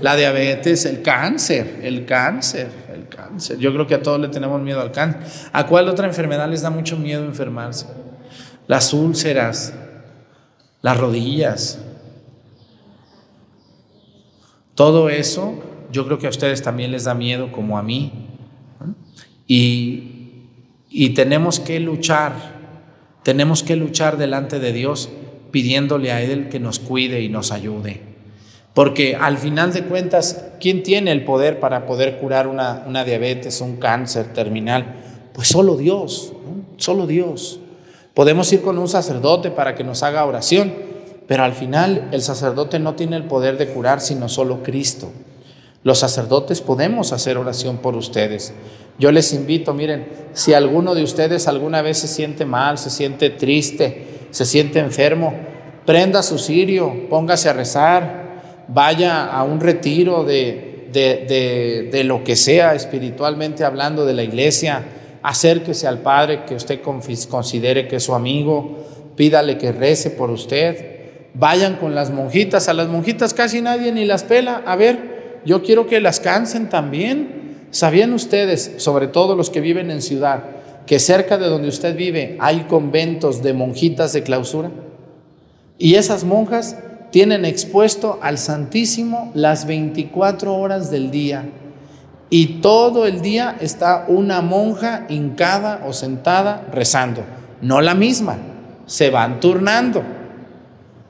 La 0.02 0.16
diabetes, 0.16 0.84
el 0.86 1.02
cáncer, 1.02 1.80
el 1.82 2.04
cáncer, 2.04 2.68
el 2.92 3.08
cáncer. 3.08 3.58
Yo 3.58 3.72
creo 3.72 3.86
que 3.86 3.94
a 3.94 4.02
todos 4.02 4.20
le 4.20 4.28
tenemos 4.28 4.60
miedo 4.60 4.80
al 4.80 4.92
cáncer. 4.92 5.22
¿A 5.52 5.66
cuál 5.66 5.88
otra 5.88 6.06
enfermedad 6.06 6.48
les 6.48 6.62
da 6.62 6.70
mucho 6.70 6.96
miedo 6.96 7.24
enfermarse? 7.24 7.86
las 8.66 8.92
úlceras, 8.92 9.74
las 10.82 10.98
rodillas, 10.98 11.80
Todo 14.74 15.08
eso 15.08 15.54
yo 15.90 16.04
creo 16.04 16.18
que 16.18 16.26
a 16.26 16.28
ustedes 16.28 16.60
también 16.60 16.92
les 16.92 17.04
da 17.04 17.14
miedo 17.14 17.50
como 17.50 17.78
a 17.78 17.82
mí. 17.82 18.12
Y, 19.46 20.42
y 20.90 21.14
tenemos 21.14 21.60
que 21.60 21.80
luchar, 21.80 22.34
tenemos 23.22 23.62
que 23.62 23.74
luchar 23.74 24.18
delante 24.18 24.58
de 24.58 24.74
Dios 24.74 25.08
pidiéndole 25.50 26.12
a 26.12 26.20
Él 26.20 26.50
que 26.50 26.60
nos 26.60 26.78
cuide 26.78 27.22
y 27.22 27.30
nos 27.30 27.52
ayude. 27.52 28.02
Porque 28.76 29.16
al 29.18 29.38
final 29.38 29.72
de 29.72 29.84
cuentas, 29.84 30.48
¿quién 30.60 30.82
tiene 30.82 31.10
el 31.10 31.24
poder 31.24 31.60
para 31.60 31.86
poder 31.86 32.18
curar 32.18 32.46
una, 32.46 33.04
diabetes, 33.06 33.62
un 33.62 33.76
cáncer 33.76 34.34
terminal? 34.34 34.96
Pues 35.32 35.48
solo 35.48 35.78
Dios, 35.78 36.34
solo 36.76 37.06
Dios. 37.06 37.58
Podemos 38.12 38.52
ir 38.52 38.60
con 38.60 38.76
un 38.76 38.86
sacerdote 38.86 39.50
para 39.50 39.74
que 39.74 39.82
nos 39.82 40.02
haga 40.02 40.26
oración, 40.26 40.74
pero 41.26 41.42
al 41.42 41.54
final 41.54 42.10
el 42.12 42.20
sacerdote 42.20 42.78
no 42.78 42.96
tiene 42.96 43.16
el 43.16 43.24
poder 43.24 43.56
de 43.56 43.68
curar, 43.68 44.02
sino 44.02 44.28
solo 44.28 44.62
Cristo. 44.62 45.10
Los 45.82 46.00
sacerdotes 46.00 46.60
podemos 46.60 47.14
hacer 47.14 47.38
oración 47.38 47.78
por 47.78 47.96
ustedes. 47.96 48.52
Yo 48.98 49.10
les 49.10 49.32
invito, 49.32 49.72
miren, 49.72 50.06
si 50.34 50.52
alguno 50.52 50.94
de 50.94 51.02
ustedes 51.02 51.48
alguna 51.48 51.80
vez 51.80 51.96
se 51.96 52.08
siente 52.08 52.44
mal, 52.44 52.76
se 52.76 52.90
siente 52.90 53.30
triste, 53.30 54.26
se 54.32 54.44
siente 54.44 54.80
enfermo, 54.80 55.32
prenda 55.86 56.22
su 56.22 56.38
cirio, 56.38 57.08
póngase 57.08 57.48
a 57.48 57.54
rezar, 57.54 58.25
vaya 58.68 59.26
a 59.26 59.42
un 59.44 59.60
retiro 59.60 60.24
de, 60.24 60.88
de, 60.92 61.88
de, 61.90 62.04
lo 62.04 62.24
que 62.24 62.36
sea 62.36 62.74
espiritualmente 62.74 63.64
hablando 63.64 64.04
de 64.04 64.14
la 64.14 64.22
iglesia, 64.22 64.84
acérquese 65.22 65.86
al 65.86 65.98
Padre 65.98 66.44
que 66.44 66.54
usted 66.54 66.80
considere 66.80 67.88
que 67.88 67.96
es 67.96 68.04
su 68.04 68.14
amigo, 68.14 68.78
pídale 69.16 69.58
que 69.58 69.72
rece 69.72 70.10
por 70.10 70.30
usted, 70.30 70.96
vayan 71.34 71.76
con 71.76 71.94
las 71.94 72.10
monjitas, 72.10 72.68
a 72.68 72.74
las 72.74 72.88
monjitas 72.88 73.34
casi 73.34 73.60
nadie 73.60 73.92
ni 73.92 74.04
las 74.04 74.24
pela, 74.24 74.62
a 74.66 74.76
ver, 74.76 75.40
yo 75.44 75.62
quiero 75.62 75.86
que 75.86 76.00
las 76.00 76.20
cansen 76.20 76.68
también. 76.68 77.44
¿Sabían 77.70 78.12
ustedes, 78.12 78.74
sobre 78.78 79.06
todo 79.06 79.36
los 79.36 79.50
que 79.50 79.60
viven 79.60 79.90
en 79.90 80.00
ciudad, 80.00 80.44
que 80.86 80.98
cerca 80.98 81.36
de 81.36 81.48
donde 81.48 81.68
usted 81.68 81.96
vive 81.96 82.36
hay 82.40 82.60
conventos 82.62 83.42
de 83.42 83.52
monjitas 83.52 84.12
de 84.12 84.22
clausura. 84.22 84.70
Y 85.78 85.96
esas 85.96 86.24
monjas 86.24 86.78
tienen 87.16 87.46
expuesto 87.46 88.18
al 88.20 88.36
Santísimo 88.36 89.30
las 89.32 89.66
24 89.66 90.54
horas 90.54 90.90
del 90.90 91.10
día. 91.10 91.48
Y 92.28 92.60
todo 92.60 93.06
el 93.06 93.22
día 93.22 93.56
está 93.58 94.04
una 94.06 94.42
monja 94.42 95.06
hincada 95.08 95.82
o 95.86 95.94
sentada 95.94 96.66
rezando. 96.70 97.22
No 97.62 97.80
la 97.80 97.94
misma, 97.94 98.36
se 98.84 99.08
van 99.08 99.40
turnando. 99.40 100.02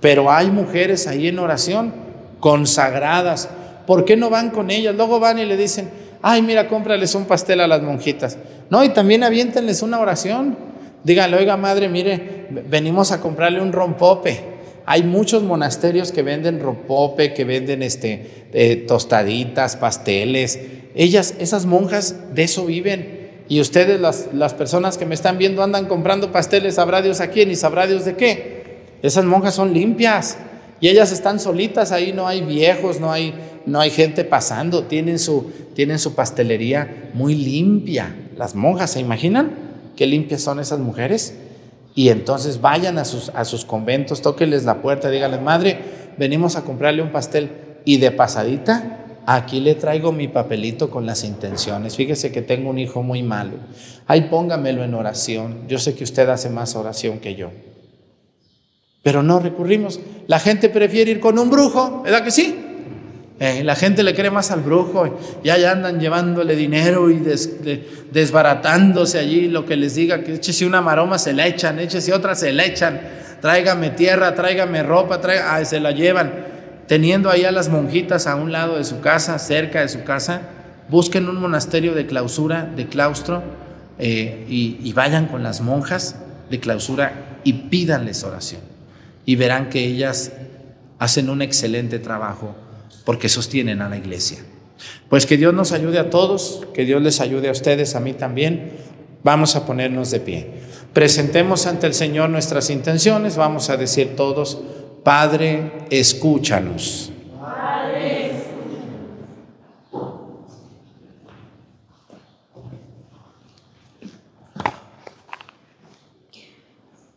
Pero 0.00 0.30
hay 0.30 0.48
mujeres 0.48 1.08
ahí 1.08 1.26
en 1.26 1.40
oración, 1.40 1.92
consagradas. 2.38 3.48
¿Por 3.84 4.04
qué 4.04 4.16
no 4.16 4.30
van 4.30 4.50
con 4.50 4.70
ellas? 4.70 4.94
Luego 4.94 5.18
van 5.18 5.40
y 5.40 5.44
le 5.44 5.56
dicen, 5.56 5.90
ay, 6.22 6.40
mira, 6.40 6.68
cómprales 6.68 7.16
un 7.16 7.24
pastel 7.24 7.58
a 7.62 7.66
las 7.66 7.82
monjitas. 7.82 8.38
No, 8.70 8.84
y 8.84 8.90
también 8.90 9.24
aviéntenles 9.24 9.82
una 9.82 9.98
oración. 9.98 10.56
Díganle, 11.02 11.36
oiga, 11.36 11.56
madre, 11.56 11.88
mire, 11.88 12.46
venimos 12.68 13.10
a 13.10 13.20
comprarle 13.20 13.60
un 13.60 13.72
rompope. 13.72 14.54
Hay 14.86 15.02
muchos 15.02 15.42
monasterios 15.42 16.12
que 16.12 16.22
venden 16.22 16.60
rompope, 16.60 17.34
que 17.34 17.44
venden 17.44 17.82
este, 17.82 18.46
eh, 18.52 18.76
tostaditas, 18.76 19.74
pasteles. 19.74 20.60
Ellas, 20.94 21.34
esas 21.40 21.66
monjas, 21.66 22.14
de 22.34 22.44
eso 22.44 22.64
viven. 22.64 23.26
Y 23.48 23.60
ustedes, 23.60 24.00
las, 24.00 24.28
las 24.32 24.54
personas 24.54 24.96
que 24.96 25.04
me 25.04 25.16
están 25.16 25.38
viendo, 25.38 25.64
andan 25.64 25.86
comprando 25.86 26.30
pasteles, 26.30 26.76
sabrá 26.76 27.02
Dios 27.02 27.20
a 27.20 27.30
quién 27.30 27.50
y 27.50 27.56
sabrá 27.56 27.88
Dios 27.88 28.04
de 28.04 28.14
qué. 28.14 28.56
Esas 29.02 29.24
monjas 29.24 29.56
son 29.56 29.74
limpias 29.74 30.38
y 30.80 30.88
ellas 30.88 31.10
están 31.10 31.40
solitas, 31.40 31.90
ahí 31.90 32.12
no 32.12 32.28
hay 32.28 32.42
viejos, 32.42 33.00
no 33.00 33.10
hay, 33.10 33.34
no 33.66 33.80
hay 33.80 33.90
gente 33.90 34.24
pasando, 34.24 34.84
tienen 34.84 35.18
su, 35.18 35.50
tienen 35.74 35.98
su 35.98 36.14
pastelería 36.14 37.10
muy 37.12 37.34
limpia. 37.34 38.14
Las 38.36 38.54
monjas, 38.54 38.92
¿se 38.92 39.00
imaginan 39.00 39.50
qué 39.96 40.06
limpias 40.06 40.42
son 40.42 40.60
esas 40.60 40.78
mujeres? 40.78 41.34
Y 41.96 42.10
entonces 42.10 42.60
vayan 42.60 42.98
a 42.98 43.06
sus, 43.06 43.30
a 43.30 43.46
sus 43.46 43.64
conventos, 43.64 44.20
tóquenles 44.20 44.64
la 44.64 44.82
puerta, 44.82 45.08
díganles, 45.08 45.40
madre, 45.40 45.78
venimos 46.18 46.54
a 46.54 46.62
comprarle 46.62 47.00
un 47.00 47.10
pastel 47.10 47.50
y 47.86 47.96
de 47.96 48.10
pasadita, 48.10 49.22
aquí 49.24 49.60
le 49.60 49.76
traigo 49.76 50.12
mi 50.12 50.28
papelito 50.28 50.90
con 50.90 51.06
las 51.06 51.24
intenciones. 51.24 51.96
Fíjese 51.96 52.30
que 52.30 52.42
tengo 52.42 52.68
un 52.68 52.78
hijo 52.78 53.02
muy 53.02 53.22
malo. 53.22 53.54
Ahí 54.06 54.28
póngamelo 54.30 54.84
en 54.84 54.92
oración. 54.92 55.66
Yo 55.68 55.78
sé 55.78 55.94
que 55.94 56.04
usted 56.04 56.28
hace 56.28 56.50
más 56.50 56.76
oración 56.76 57.18
que 57.18 57.34
yo. 57.34 57.50
Pero 59.02 59.22
no 59.22 59.38
recurrimos. 59.38 59.98
La 60.26 60.38
gente 60.38 60.68
prefiere 60.68 61.12
ir 61.12 61.20
con 61.20 61.38
un 61.38 61.48
brujo, 61.48 62.02
¿verdad 62.02 62.22
que 62.22 62.30
sí? 62.30 62.65
Eh, 63.38 63.62
la 63.64 63.74
gente 63.74 64.02
le 64.02 64.14
cree 64.14 64.30
más 64.30 64.50
al 64.50 64.62
brujo 64.62 65.18
y 65.44 65.50
allá 65.50 65.72
andan 65.72 66.00
llevándole 66.00 66.56
dinero 66.56 67.10
y 67.10 67.22
desbaratándose 68.10 69.18
allí 69.18 69.48
lo 69.48 69.66
que 69.66 69.76
les 69.76 69.94
diga, 69.94 70.22
que 70.24 70.34
échese 70.34 70.64
una 70.64 70.80
maroma, 70.80 71.18
se 71.18 71.34
la 71.34 71.46
echan, 71.46 71.78
échese 71.78 72.14
otra, 72.14 72.34
se 72.34 72.52
la 72.52 72.64
echan, 72.64 72.98
tráigame 73.42 73.90
tierra, 73.90 74.34
tráigame 74.34 74.82
ropa, 74.82 75.20
tráigame, 75.20 75.64
se 75.66 75.80
la 75.80 75.90
llevan. 75.90 76.56
Teniendo 76.86 77.28
ahí 77.30 77.44
a 77.44 77.52
las 77.52 77.68
monjitas 77.68 78.26
a 78.26 78.36
un 78.36 78.52
lado 78.52 78.78
de 78.78 78.84
su 78.84 79.00
casa, 79.00 79.38
cerca 79.38 79.80
de 79.82 79.88
su 79.88 80.02
casa, 80.04 80.40
busquen 80.88 81.28
un 81.28 81.38
monasterio 81.38 81.94
de 81.94 82.06
clausura, 82.06 82.64
de 82.64 82.86
claustro, 82.86 83.42
eh, 83.98 84.46
y, 84.48 84.78
y 84.82 84.92
vayan 84.94 85.26
con 85.26 85.42
las 85.42 85.60
monjas 85.60 86.16
de 86.48 86.58
clausura 86.58 87.40
y 87.44 87.52
pídanles 87.52 88.24
oración. 88.24 88.62
Y 89.26 89.36
verán 89.36 89.68
que 89.68 89.84
ellas 89.84 90.32
hacen 90.98 91.28
un 91.28 91.42
excelente 91.42 91.98
trabajo 91.98 92.54
porque 93.06 93.28
sostienen 93.28 93.80
a 93.80 93.88
la 93.88 93.96
iglesia. 93.96 94.38
Pues 95.08 95.24
que 95.24 95.36
Dios 95.36 95.54
nos 95.54 95.70
ayude 95.70 96.00
a 96.00 96.10
todos, 96.10 96.66
que 96.74 96.84
Dios 96.84 97.00
les 97.00 97.20
ayude 97.20 97.48
a 97.48 97.52
ustedes, 97.52 97.94
a 97.94 98.00
mí 98.00 98.12
también. 98.12 98.72
Vamos 99.22 99.54
a 99.54 99.64
ponernos 99.64 100.10
de 100.10 100.20
pie. 100.20 100.46
Presentemos 100.92 101.66
ante 101.66 101.86
el 101.86 101.94
Señor 101.94 102.30
nuestras 102.30 102.68
intenciones. 102.68 103.36
Vamos 103.36 103.70
a 103.70 103.76
decir 103.76 104.16
todos, 104.16 104.58
Padre, 105.04 105.70
escúchanos. 105.88 107.12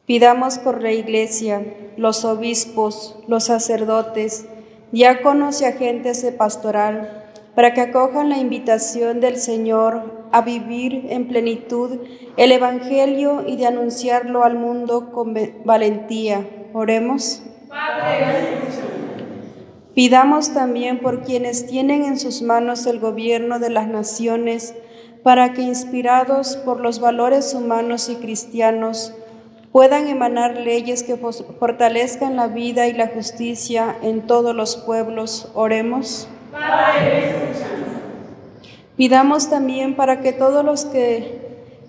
Pidamos 0.05 0.57
por 0.59 0.81
la 0.81 0.91
iglesia, 0.91 1.63
los 1.97 2.25
obispos, 2.25 3.15
los 3.27 3.45
sacerdotes, 3.45 4.45
diáconos 4.91 5.61
y 5.61 5.65
agentes 5.65 6.21
de 6.21 6.31
pastoral, 6.31 7.25
para 7.55 7.73
que 7.73 7.81
acojan 7.81 8.29
la 8.29 8.37
invitación 8.37 9.19
del 9.19 9.37
Señor 9.37 10.27
a 10.31 10.41
vivir 10.41 11.07
en 11.09 11.27
plenitud 11.27 11.99
el 12.37 12.51
Evangelio 12.51 13.43
y 13.45 13.57
de 13.57 13.65
anunciarlo 13.65 14.43
al 14.43 14.55
mundo 14.55 15.11
con 15.11 15.35
valentía. 15.65 16.47
Oremos. 16.73 17.43
Pidamos 19.93 20.53
también 20.53 20.99
por 20.99 21.23
quienes 21.23 21.65
tienen 21.65 22.05
en 22.05 22.17
sus 22.17 22.41
manos 22.41 22.85
el 22.85 22.99
gobierno 22.99 23.59
de 23.59 23.69
las 23.69 23.87
naciones, 23.87 24.75
para 25.23 25.51
que 25.53 25.61
inspirados 25.61 26.55
por 26.55 26.79
los 26.79 27.01
valores 27.01 27.53
humanos 27.53 28.07
y 28.07 28.15
cristianos, 28.15 29.13
puedan 29.71 30.07
emanar 30.07 30.57
leyes 30.57 31.03
que 31.03 31.17
fortalezcan 31.17 32.35
la 32.35 32.47
vida 32.47 32.87
y 32.87 32.93
la 32.93 33.07
justicia 33.07 33.95
en 34.01 34.25
todos 34.25 34.55
los 34.55 34.77
pueblos. 34.77 35.49
Oremos. 35.53 36.27
Pidamos 38.97 39.49
también 39.49 39.95
para 39.95 40.21
que 40.21 40.33
todos 40.33 40.65
los 40.65 40.85
que 40.85 41.39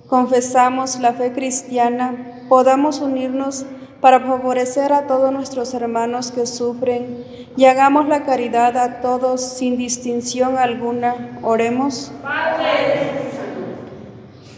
confesamos 0.06 0.98
la 1.00 1.12
fe 1.12 1.32
cristiana 1.32 2.44
podamos 2.48 3.00
unirnos 3.00 3.64
para 4.00 4.20
favorecer 4.20 4.92
a 4.92 5.06
todos 5.06 5.32
nuestros 5.32 5.74
hermanos 5.74 6.30
que 6.30 6.46
sufren 6.46 7.24
y 7.56 7.66
hagamos 7.66 8.08
la 8.08 8.24
caridad 8.24 8.76
a 8.76 9.00
todos 9.00 9.42
sin 9.42 9.76
distinción 9.76 10.56
alguna. 10.56 11.38
Oremos. 11.42 12.12
Padre. 12.22 13.39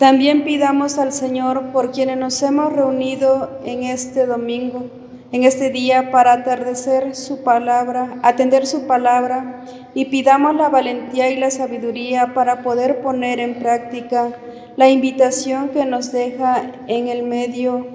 También 0.02 0.42
pidamos 0.42 0.98
al 0.98 1.12
Señor 1.12 1.70
por 1.70 1.92
quienes 1.92 2.18
nos 2.18 2.42
hemos 2.42 2.72
reunido 2.72 3.60
en 3.64 3.84
este 3.84 4.26
domingo, 4.26 4.86
en 5.30 5.44
este 5.44 5.70
día 5.70 6.10
para 6.10 6.32
atardecer 6.32 7.14
su 7.14 7.44
palabra, 7.44 8.18
atender 8.24 8.66
su 8.66 8.88
palabra 8.88 9.64
y 9.94 10.06
pidamos 10.06 10.56
la 10.56 10.68
valentía 10.70 11.30
y 11.30 11.36
la 11.36 11.52
sabiduría 11.52 12.34
para 12.34 12.64
poder 12.64 13.00
poner 13.00 13.38
en 13.38 13.60
práctica 13.60 14.30
la 14.74 14.88
invitación 14.88 15.68
que 15.68 15.84
nos 15.84 16.10
deja 16.10 16.72
en 16.88 17.06
el 17.06 17.22
medio 17.22 17.86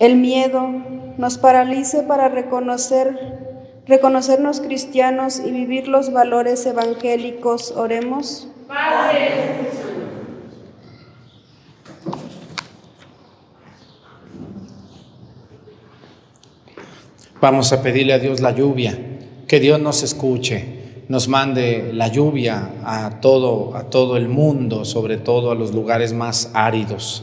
el 0.00 0.16
miedo, 0.16 0.68
nos 1.16 1.38
paralice 1.38 2.02
para 2.02 2.28
reconocer 2.28 3.84
reconocernos 3.86 4.60
cristianos 4.60 5.38
y 5.38 5.52
vivir 5.52 5.86
los 5.86 6.12
valores 6.12 6.66
evangélicos. 6.66 7.70
Oremos. 7.76 8.48
Padre, 8.66 9.83
Vamos 17.44 17.74
a 17.74 17.82
pedirle 17.82 18.14
a 18.14 18.18
Dios 18.18 18.40
la 18.40 18.52
lluvia, 18.52 18.98
que 19.46 19.60
Dios 19.60 19.78
nos 19.78 20.02
escuche, 20.02 20.64
nos 21.08 21.28
mande 21.28 21.92
la 21.92 22.08
lluvia 22.08 22.70
a 22.82 23.20
todo, 23.20 23.76
a 23.76 23.90
todo 23.90 24.16
el 24.16 24.30
mundo, 24.30 24.86
sobre 24.86 25.18
todo 25.18 25.50
a 25.50 25.54
los 25.54 25.74
lugares 25.74 26.14
más 26.14 26.50
áridos, 26.54 27.22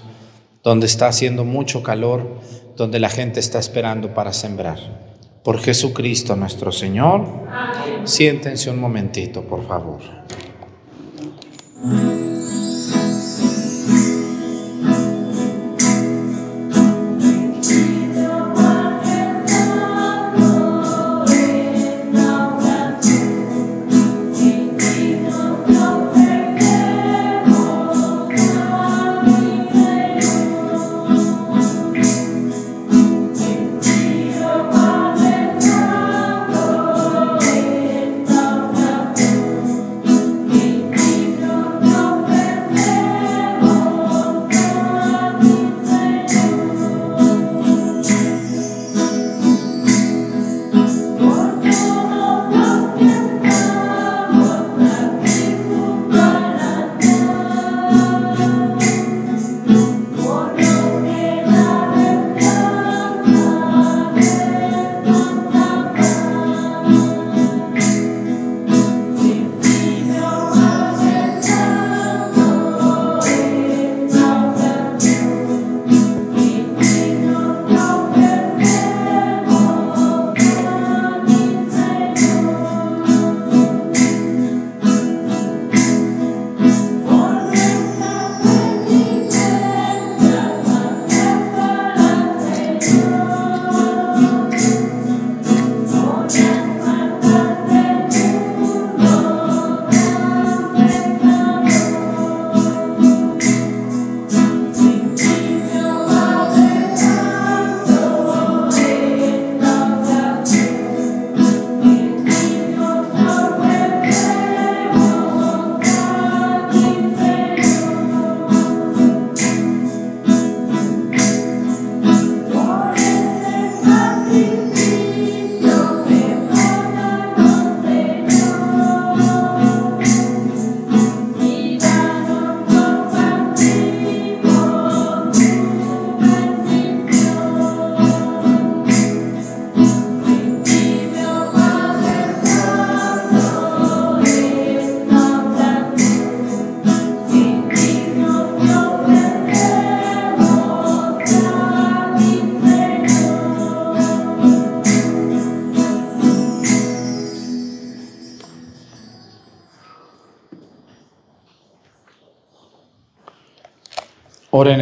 donde 0.63 0.85
está 0.85 1.07
haciendo 1.07 1.43
mucho 1.43 1.81
calor, 1.81 2.37
donde 2.77 2.99
la 2.99 3.09
gente 3.09 3.39
está 3.39 3.57
esperando 3.57 4.13
para 4.13 4.31
sembrar. 4.31 4.77
Por 5.43 5.59
Jesucristo 5.59 6.35
nuestro 6.35 6.71
Señor. 6.71 7.25
Siéntense 8.03 8.69
un 8.69 8.79
momentito, 8.79 9.41
por 9.41 9.67
favor. 9.67 10.01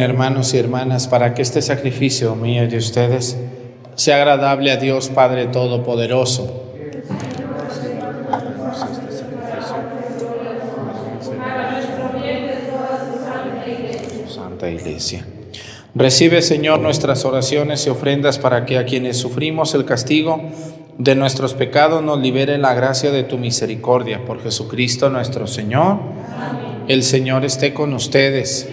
Hermanos 0.00 0.54
y 0.54 0.58
hermanas 0.58 1.08
para 1.08 1.34
que 1.34 1.42
este 1.42 1.60
sacrificio 1.60 2.34
mío 2.34 2.64
y 2.64 2.68
de 2.68 2.78
ustedes 2.78 3.36
sea 3.96 4.16
agradable 4.16 4.70
a 4.70 4.78
Dios 4.78 5.10
Padre 5.10 5.48
Todopoderoso. 5.48 6.72
Santa 14.26 14.70
Iglesia. 14.70 15.26
Recibe, 15.94 16.40
Señor, 16.40 16.80
nuestras 16.80 17.26
oraciones 17.26 17.86
y 17.86 17.90
ofrendas 17.90 18.38
para 18.38 18.64
que 18.64 18.78
a 18.78 18.86
quienes 18.86 19.18
sufrimos 19.18 19.74
el 19.74 19.84
castigo 19.84 20.40
de 20.96 21.14
nuestros 21.14 21.52
pecados 21.52 22.02
nos 22.02 22.18
libere 22.20 22.56
la 22.56 22.72
gracia 22.72 23.10
de 23.10 23.24
tu 23.24 23.36
misericordia. 23.36 24.24
Por 24.24 24.42
Jesucristo 24.42 25.10
nuestro 25.10 25.46
Señor. 25.46 25.98
El 26.88 27.02
Señor 27.02 27.44
esté 27.44 27.74
con 27.74 27.92
ustedes. 27.92 28.66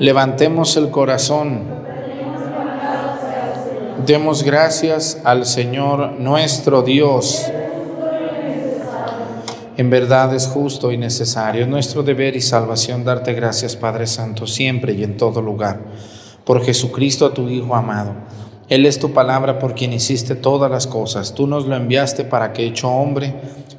Levantemos 0.00 0.76
el 0.76 0.90
corazón. 0.90 1.62
Demos 4.04 4.42
gracias 4.42 5.20
al 5.22 5.46
Señor 5.46 6.18
nuestro 6.18 6.82
Dios. 6.82 7.46
En 9.76 9.90
verdad 9.90 10.34
es 10.34 10.48
justo 10.48 10.90
y 10.90 10.98
necesario, 10.98 11.62
es 11.62 11.68
nuestro 11.68 12.02
deber 12.02 12.34
y 12.34 12.40
salvación 12.40 13.04
darte 13.04 13.34
gracias, 13.34 13.76
Padre 13.76 14.08
Santo, 14.08 14.48
siempre 14.48 14.94
y 14.94 15.04
en 15.04 15.16
todo 15.16 15.40
lugar, 15.40 15.80
por 16.44 16.64
Jesucristo, 16.64 17.30
tu 17.30 17.48
Hijo 17.48 17.76
amado. 17.76 18.14
Él 18.68 18.86
es 18.86 18.98
tu 18.98 19.12
palabra 19.12 19.60
por 19.60 19.74
quien 19.74 19.92
hiciste 19.92 20.34
todas 20.34 20.70
las 20.70 20.88
cosas. 20.88 21.34
Tú 21.34 21.46
nos 21.46 21.66
lo 21.66 21.76
enviaste 21.76 22.24
para 22.24 22.52
que, 22.52 22.66
hecho 22.66 22.88
hombre 22.88 23.34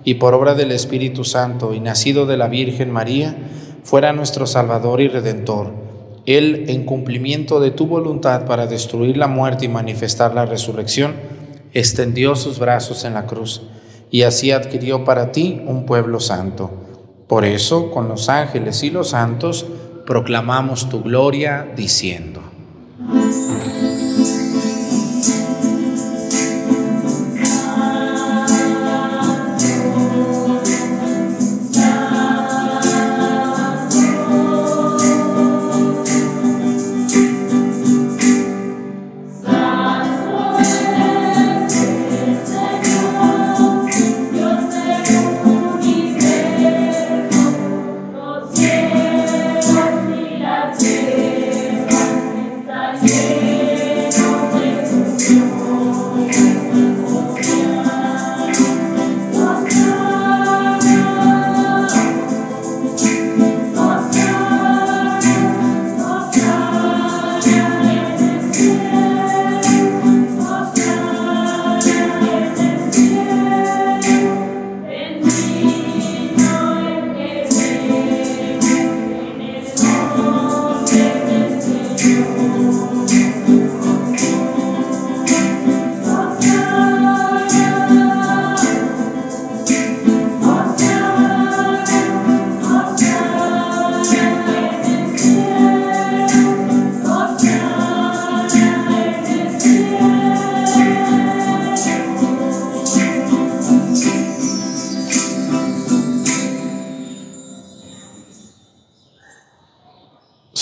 y 0.06 0.16
por 0.16 0.34
obra 0.34 0.54
del 0.54 0.72
Espíritu 0.72 1.26
Santo 1.26 1.74
y 1.74 1.82
nacido 1.82 2.26
de 2.26 2.38
la 2.38 2.48
Virgen 2.48 2.92
María, 2.92 3.36
fuera 3.84 4.14
nuestro 4.14 4.48
Salvador 4.48 5.02
y 5.02 5.10
Redentor 5.10 5.85
él, 6.26 6.66
en 6.68 6.86
cumplimiento 6.86 7.60
de 7.60 7.72
tu 7.72 7.88
voluntad 7.88 8.46
para 8.46 8.68
destruir 8.68 9.18
la 9.18 9.28
muerte 9.28 9.66
y 9.66 9.70
manifestar 9.70 10.34
la 10.34 10.46
resurrección, 10.46 11.16
extendió 11.74 12.36
sus 12.36 12.60
brazos 12.60 13.04
en 13.06 13.14
la 13.14 13.26
cruz 13.26 13.64
y 14.10 14.24
así 14.24 14.52
adquirió 14.52 15.04
para 15.04 15.32
ti 15.32 15.62
un 15.68 15.86
pueblo 15.86 16.20
santo. 16.20 16.72
Por 17.28 17.44
eso, 17.44 17.92
con 17.92 18.08
los 18.08 18.30
ángeles 18.30 18.84
y 18.84 18.90
los 18.90 19.10
santos, 19.10 19.66
proclamamos 20.06 20.90
tu 20.90 21.02
gloria 21.02 21.68
diciendo. 21.76 22.42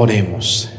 Oremos. 0.00 0.70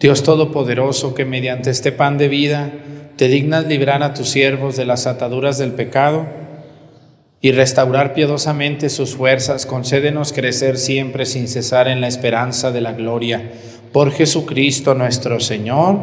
Dios 0.00 0.22
Todopoderoso, 0.22 1.12
que 1.12 1.26
mediante 1.26 1.68
este 1.68 1.92
pan 1.92 2.16
de 2.16 2.28
vida 2.28 2.72
te 3.16 3.28
dignas 3.28 3.66
librar 3.66 4.02
a 4.02 4.14
tus 4.14 4.30
siervos 4.30 4.74
de 4.78 4.86
las 4.86 5.06
ataduras 5.06 5.58
del 5.58 5.72
pecado 5.72 6.24
y 7.42 7.52
restaurar 7.52 8.14
piadosamente 8.14 8.88
sus 8.88 9.14
fuerzas, 9.14 9.66
concédenos 9.66 10.32
crecer 10.32 10.78
siempre 10.78 11.26
sin 11.26 11.46
cesar 11.46 11.88
en 11.88 12.00
la 12.00 12.08
esperanza 12.08 12.72
de 12.72 12.80
la 12.80 12.94
gloria. 12.94 13.52
Por 13.92 14.12
Jesucristo 14.12 14.94
nuestro 14.94 15.40
Señor. 15.40 15.98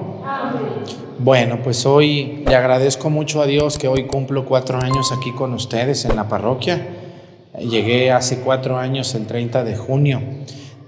Bueno, 1.18 1.64
pues 1.64 1.88
hoy 1.88 2.44
le 2.46 2.56
agradezco 2.56 3.10
mucho 3.10 3.42
a 3.42 3.48
Dios 3.48 3.80
que 3.80 3.88
hoy 3.88 4.06
cumplo 4.06 4.46
cuatro 4.46 4.78
años 4.78 5.12
aquí 5.12 5.32
con 5.32 5.56
ustedes 5.56 6.06
en 6.06 6.16
la 6.16 6.28
parroquia. 6.28 6.99
Llegué 7.58 8.12
hace 8.12 8.40
cuatro 8.40 8.78
años, 8.78 9.16
el 9.16 9.26
30 9.26 9.64
de 9.64 9.76
junio. 9.76 10.22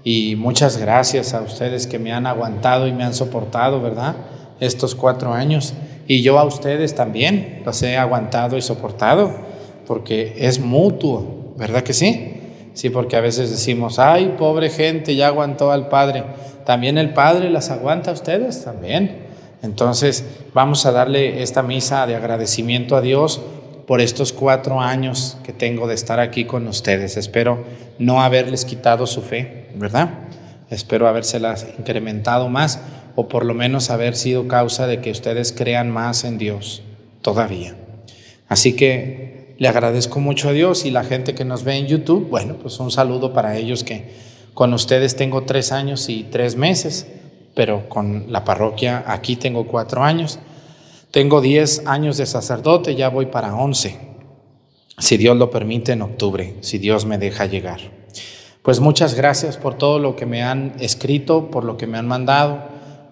Y 0.04 0.36
muchas 0.36 0.78
gracias 0.78 1.34
a 1.34 1.40
ustedes 1.42 1.86
que 1.86 1.98
me 1.98 2.12
han 2.12 2.26
aguantado 2.26 2.86
y 2.86 2.92
me 2.92 3.04
han 3.04 3.14
soportado, 3.14 3.80
¿verdad? 3.80 4.14
Estos 4.60 4.94
cuatro 4.94 5.32
años. 5.32 5.74
Y 6.06 6.22
yo 6.22 6.38
a 6.38 6.44
ustedes 6.44 6.94
también 6.94 7.62
los 7.64 7.82
he 7.82 7.96
aguantado 7.96 8.56
y 8.56 8.62
soportado, 8.62 9.32
porque 9.86 10.34
es 10.38 10.60
mutuo, 10.60 11.54
¿verdad 11.56 11.82
que 11.82 11.92
sí? 11.92 12.34
Sí, 12.74 12.90
porque 12.90 13.16
a 13.16 13.20
veces 13.20 13.50
decimos, 13.50 13.98
ay, 13.98 14.34
pobre 14.38 14.70
gente, 14.70 15.14
ya 15.14 15.26
aguantó 15.28 15.72
al 15.72 15.88
Padre. 15.88 16.24
También 16.64 16.96
el 16.96 17.12
Padre 17.12 17.50
las 17.50 17.70
aguanta 17.70 18.10
a 18.10 18.14
ustedes, 18.14 18.64
también. 18.64 19.26
Entonces, 19.62 20.24
vamos 20.54 20.86
a 20.86 20.92
darle 20.92 21.42
esta 21.42 21.62
misa 21.62 22.06
de 22.06 22.16
agradecimiento 22.16 22.96
a 22.96 23.00
Dios 23.00 23.40
por 23.86 24.00
estos 24.00 24.32
cuatro 24.32 24.80
años 24.80 25.36
que 25.44 25.52
tengo 25.52 25.86
de 25.86 25.94
estar 25.94 26.20
aquí 26.20 26.44
con 26.44 26.66
ustedes. 26.66 27.16
Espero 27.16 27.64
no 27.98 28.22
haberles 28.22 28.64
quitado 28.64 29.06
su 29.06 29.22
fe, 29.22 29.68
¿verdad? 29.74 30.10
Espero 30.70 31.08
habérselas 31.08 31.66
incrementado 31.78 32.48
más 32.48 32.80
o 33.14 33.28
por 33.28 33.44
lo 33.44 33.54
menos 33.54 33.90
haber 33.90 34.16
sido 34.16 34.48
causa 34.48 34.86
de 34.86 35.00
que 35.00 35.10
ustedes 35.10 35.52
crean 35.52 35.90
más 35.90 36.24
en 36.24 36.38
Dios 36.38 36.82
todavía. 37.20 37.76
Así 38.48 38.74
que 38.74 39.54
le 39.58 39.68
agradezco 39.68 40.20
mucho 40.20 40.48
a 40.48 40.52
Dios 40.52 40.84
y 40.84 40.90
la 40.90 41.04
gente 41.04 41.34
que 41.34 41.44
nos 41.44 41.64
ve 41.64 41.76
en 41.76 41.86
YouTube, 41.86 42.28
bueno, 42.28 42.56
pues 42.56 42.78
un 42.80 42.90
saludo 42.90 43.32
para 43.32 43.56
ellos 43.56 43.84
que 43.84 44.10
con 44.54 44.74
ustedes 44.74 45.16
tengo 45.16 45.44
tres 45.44 45.72
años 45.72 46.08
y 46.08 46.24
tres 46.24 46.56
meses, 46.56 47.06
pero 47.54 47.88
con 47.88 48.32
la 48.32 48.44
parroquia 48.44 49.04
aquí 49.06 49.36
tengo 49.36 49.66
cuatro 49.66 50.02
años. 50.02 50.38
Tengo 51.12 51.42
10 51.42 51.82
años 51.84 52.16
de 52.16 52.24
sacerdote, 52.24 52.94
ya 52.94 53.10
voy 53.10 53.26
para 53.26 53.54
11, 53.54 53.98
si 54.96 55.18
Dios 55.18 55.36
lo 55.36 55.50
permite 55.50 55.92
en 55.92 56.00
octubre, 56.00 56.56
si 56.62 56.78
Dios 56.78 57.04
me 57.04 57.18
deja 57.18 57.44
llegar. 57.44 57.80
Pues 58.62 58.80
muchas 58.80 59.12
gracias 59.12 59.58
por 59.58 59.74
todo 59.74 59.98
lo 59.98 60.16
que 60.16 60.24
me 60.24 60.42
han 60.42 60.72
escrito, 60.80 61.50
por 61.50 61.64
lo 61.64 61.76
que 61.76 61.86
me 61.86 61.98
han 61.98 62.08
mandado 62.08 62.62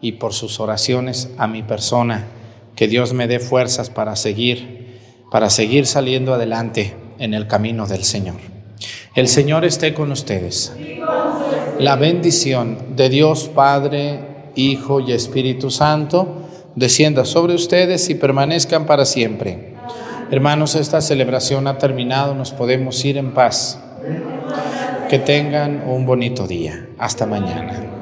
y 0.00 0.12
por 0.12 0.32
sus 0.32 0.60
oraciones 0.60 1.28
a 1.36 1.46
mi 1.46 1.62
persona. 1.62 2.24
Que 2.74 2.88
Dios 2.88 3.12
me 3.12 3.26
dé 3.28 3.38
fuerzas 3.38 3.90
para 3.90 4.16
seguir, 4.16 4.98
para 5.30 5.50
seguir 5.50 5.84
saliendo 5.84 6.32
adelante 6.32 6.96
en 7.18 7.34
el 7.34 7.48
camino 7.48 7.86
del 7.86 8.04
Señor. 8.04 8.36
El 9.14 9.28
Señor 9.28 9.66
esté 9.66 9.92
con 9.92 10.10
ustedes. 10.10 10.72
La 11.78 11.96
bendición 11.96 12.96
de 12.96 13.10
Dios 13.10 13.50
Padre, 13.54 14.20
Hijo 14.56 15.00
y 15.00 15.12
Espíritu 15.12 15.70
Santo 15.70 16.39
descienda 16.74 17.24
sobre 17.24 17.54
ustedes 17.54 18.08
y 18.10 18.14
permanezcan 18.14 18.86
para 18.86 19.04
siempre. 19.04 19.74
Hermanos, 20.30 20.76
esta 20.76 21.00
celebración 21.00 21.66
ha 21.66 21.78
terminado, 21.78 22.34
nos 22.34 22.52
podemos 22.52 23.04
ir 23.04 23.16
en 23.16 23.32
paz. 23.32 23.80
Que 25.08 25.18
tengan 25.18 25.82
un 25.86 26.06
bonito 26.06 26.46
día. 26.46 26.86
Hasta 26.98 27.26
mañana. 27.26 27.99